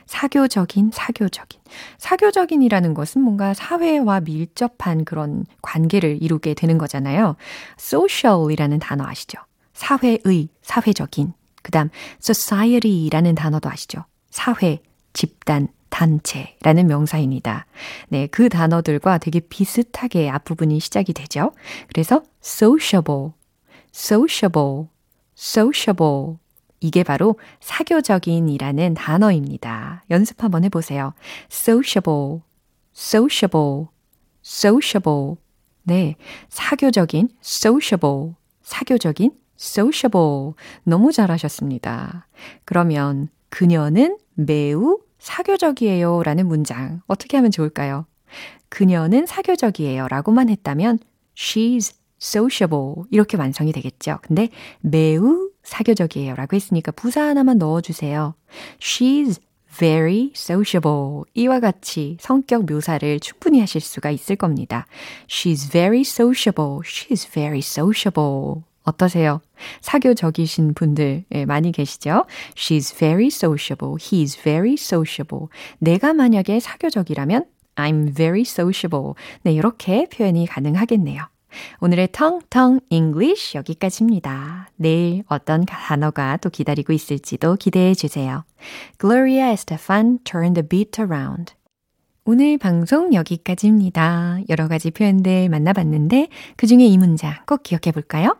사교적인, 0.06 0.90
사교적인. 0.92 1.60
사교적인이라는 1.98 2.94
것은 2.94 3.22
뭔가 3.22 3.54
사회와 3.54 4.20
밀접한 4.20 5.04
그런 5.04 5.44
관계를 5.62 6.22
이루게 6.22 6.54
되는 6.54 6.78
거잖아요. 6.78 7.36
social이라는 7.78 8.78
단어 8.78 9.04
아시죠? 9.04 9.38
사회의, 9.72 10.48
사회적인. 10.62 11.32
그 11.62 11.70
다음, 11.70 11.90
society라는 12.20 13.34
단어도 13.34 13.68
아시죠? 13.70 14.04
사회, 14.30 14.80
집단, 15.12 15.68
단체라는 15.90 16.86
명사입니다. 16.86 17.66
네, 18.08 18.26
그 18.26 18.48
단어들과 18.48 19.18
되게 19.18 19.40
비슷하게 19.40 20.30
앞부분이 20.30 20.80
시작이 20.80 21.12
되죠. 21.12 21.52
그래서 21.88 22.22
sociable, 22.42 23.32
sociable, 23.94 24.86
sociable. 25.36 26.41
이게 26.82 27.04
바로 27.04 27.36
사교적인이라는 27.60 28.94
단어입니다. 28.94 30.02
연습 30.10 30.42
한번 30.42 30.64
해보세요. 30.64 31.14
sociable, 31.50 32.40
sociable, 32.94 33.86
sociable. 34.44 35.36
네, 35.84 36.16
사교적인 36.48 37.28
sociable, 37.42 38.34
사교적인 38.62 39.32
sociable. 39.58 40.52
너무 40.82 41.12
잘하셨습니다. 41.12 42.26
그러면 42.64 43.28
그녀는 43.48 44.18
매우 44.34 44.98
사교적이에요 45.18 46.24
라는 46.24 46.48
문장 46.48 47.00
어떻게 47.06 47.36
하면 47.36 47.52
좋을까요? 47.52 48.06
그녀는 48.68 49.26
사교적이에요 49.26 50.08
라고만 50.08 50.48
했다면 50.48 50.98
she's 51.36 51.94
sociable 52.20 53.04
이렇게 53.10 53.36
완성이 53.36 53.72
되겠죠. 53.72 54.18
근데 54.22 54.48
매우 54.80 55.51
사교적이에요 55.62 56.34
라고 56.34 56.56
했으니까 56.56 56.92
부사 56.92 57.22
하나만 57.22 57.58
넣어주세요. 57.58 58.34
She's 58.78 59.40
very 59.78 60.32
sociable. 60.34 61.22
이와 61.34 61.60
같이 61.60 62.18
성격 62.20 62.66
묘사를 62.66 63.20
충분히 63.20 63.60
하실 63.60 63.80
수가 63.80 64.10
있을 64.10 64.36
겁니다. 64.36 64.86
She's 65.28 65.70
very 65.70 66.02
sociable. 66.02 66.80
She's 66.84 67.26
very 67.30 67.60
sociable. 67.60 68.64
어떠세요? 68.84 69.40
사교적이신 69.80 70.74
분들 70.74 71.24
많이 71.46 71.72
계시죠? 71.72 72.26
She's 72.54 72.94
very 72.94 73.28
sociable. 73.28 73.96
He's 73.96 74.38
very 74.38 74.74
sociable. 74.74 75.46
내가 75.78 76.12
만약에 76.12 76.60
사교적이라면 76.60 77.46
I'm 77.76 78.14
very 78.14 78.42
sociable. 78.42 79.14
네, 79.42 79.52
이렇게 79.52 80.06
표현이 80.06 80.46
가능하겠네요. 80.46 81.22
오늘의 81.80 82.08
텅텅 82.12 82.80
English 82.90 83.56
여기까지입니다. 83.56 84.70
내일 84.76 85.24
어떤 85.28 85.64
단어가 85.64 86.36
또 86.38 86.50
기다리고 86.50 86.92
있을지도 86.92 87.56
기대해 87.56 87.94
주세요. 87.94 88.44
Gloria 88.98 89.52
Estefan, 89.52 90.18
Turn 90.24 90.54
the 90.54 90.66
Beat 90.66 91.00
Around. 91.00 91.54
오늘 92.24 92.56
방송 92.56 93.12
여기까지입니다. 93.14 94.38
여러 94.48 94.68
가지 94.68 94.92
표현들 94.92 95.48
만나봤는데 95.48 96.28
그 96.56 96.66
중에 96.66 96.86
이 96.86 96.96
문장 96.96 97.34
꼭 97.46 97.64
기억해 97.64 97.90
볼까요? 97.92 98.36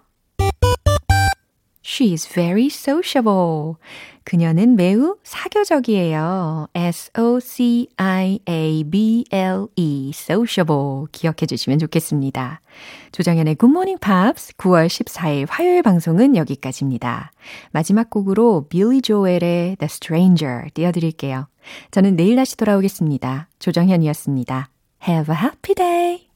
She 1.85 2.13
is 2.13 2.29
very 2.29 2.67
sociable. 2.67 3.75
그녀는 4.25 4.77
매우 4.77 5.17
사교적이에요. 5.25 6.69
S-O-C-I-A-B-L-E, 6.75 7.31
sociable. 10.15 11.07
기억해 11.11 11.47
주시면 11.47 11.81
좋겠습니다. 11.81 12.61
조정현의 13.11 13.57
Good 13.57 13.73
Morning 13.73 14.01
Pops 14.01 14.55
9월 14.57 14.87
14일 14.87 15.47
화요일 15.49 15.83
방송은 15.83 16.37
여기까지입니다. 16.37 17.33
마지막 17.73 18.11
곡으로 18.11 18.67
빌리 18.69 19.03
조엘의 19.03 19.77
The 19.77 19.87
Stranger 19.87 20.71
띄워드릴게요. 20.75 21.49
저는 21.91 22.17
내일 22.17 22.37
다시 22.37 22.57
돌아오겠습니다. 22.57 23.49
조정현이었습니다. 23.59 24.69
Have 25.09 25.35
a 25.35 25.41
happy 25.41 25.75
day! 25.75 26.32